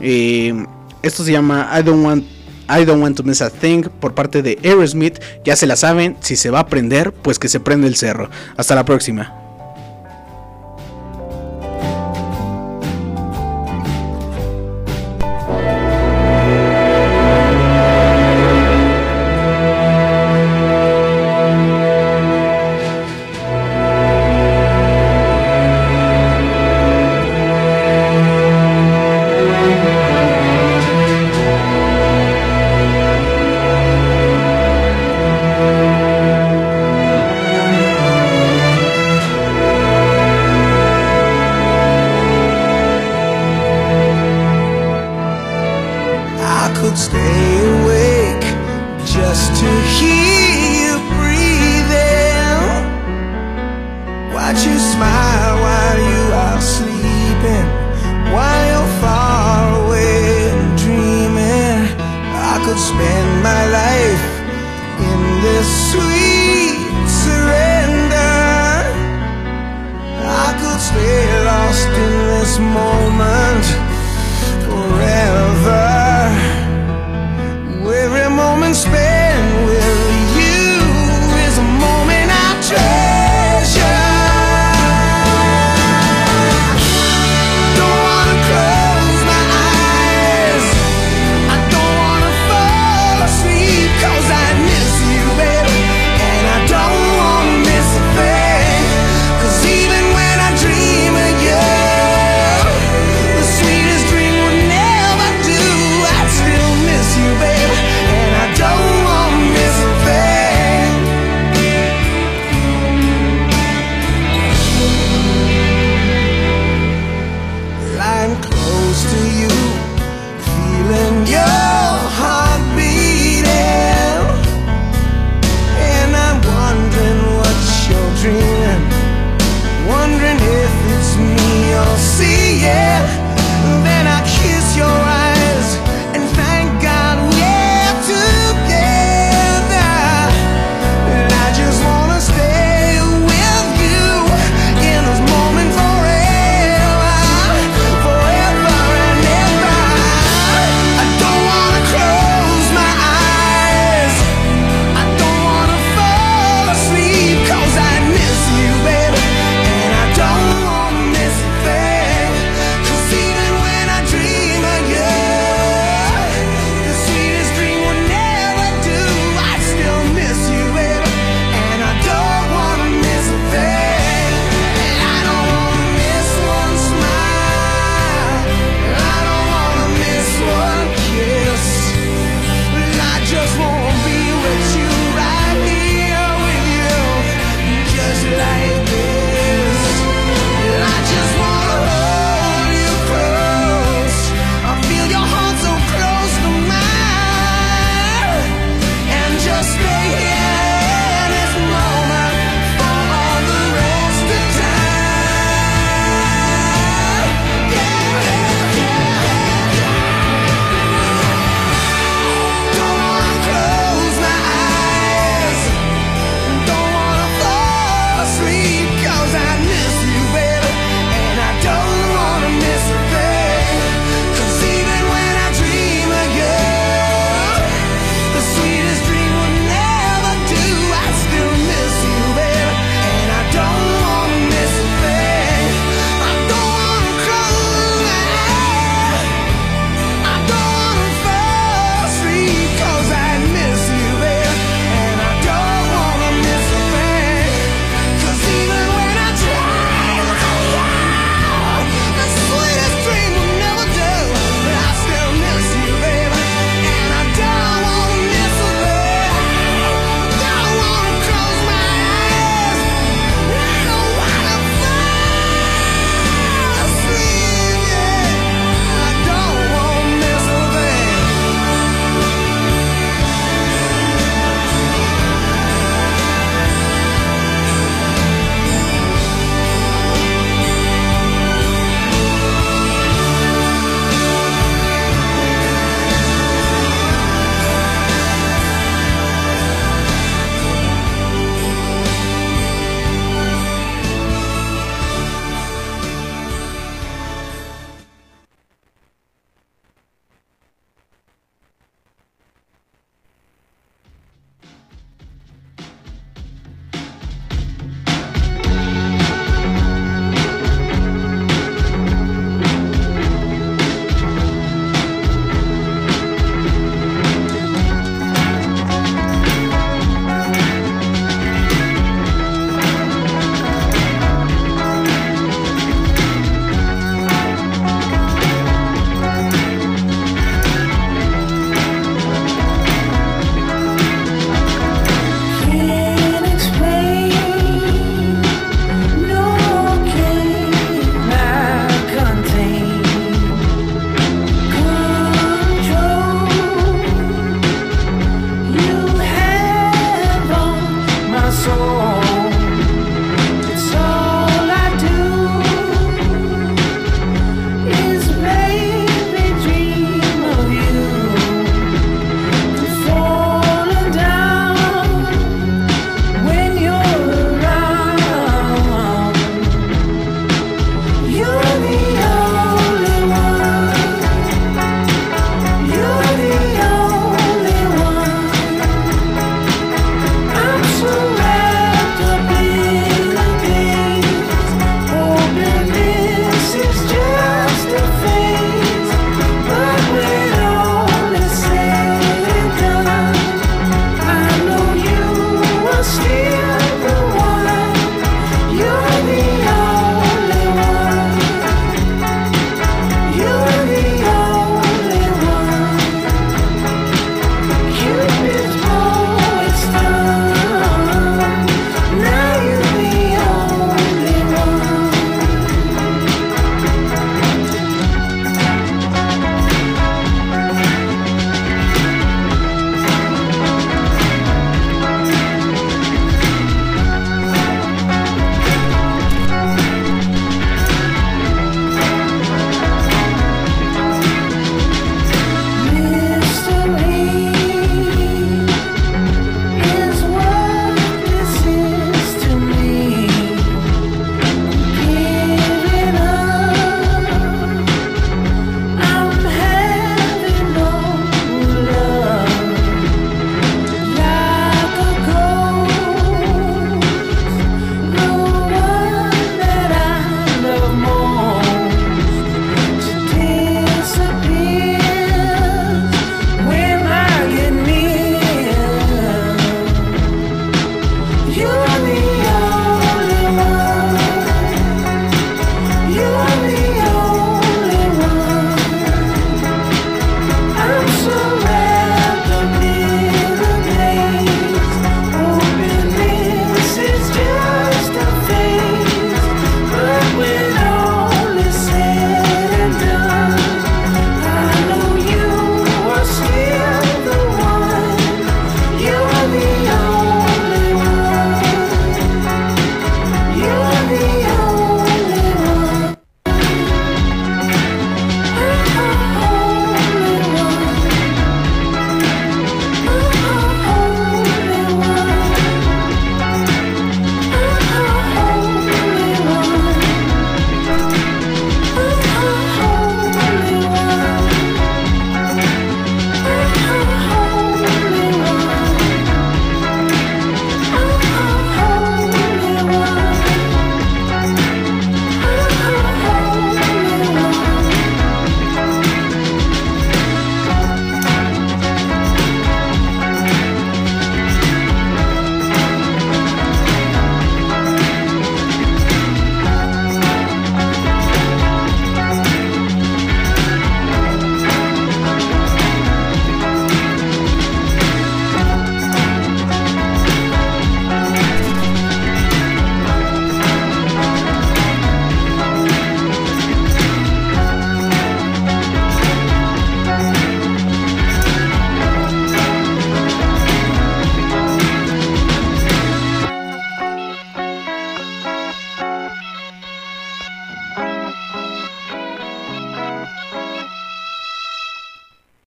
Eh, 0.00 0.54
esto 1.02 1.24
se 1.24 1.32
llama 1.32 1.70
I 1.78 1.82
Don't 1.82 2.04
Want 2.04 2.24
I 2.68 2.84
Don't 2.84 3.02
Want 3.02 3.16
to 3.16 3.22
Miss 3.22 3.40
a 3.40 3.50
Thing 3.50 3.84
por 4.00 4.14
parte 4.14 4.42
de 4.42 4.58
Aerosmith. 4.62 5.18
Ya 5.44 5.56
se 5.56 5.66
la 5.66 5.76
saben, 5.76 6.16
si 6.20 6.36
se 6.36 6.50
va 6.50 6.60
a 6.60 6.66
prender, 6.66 7.12
pues 7.12 7.38
que 7.38 7.48
se 7.48 7.60
prende 7.60 7.88
el 7.88 7.96
cerro. 7.96 8.28
Hasta 8.56 8.74
la 8.74 8.84
próxima. 8.84 9.47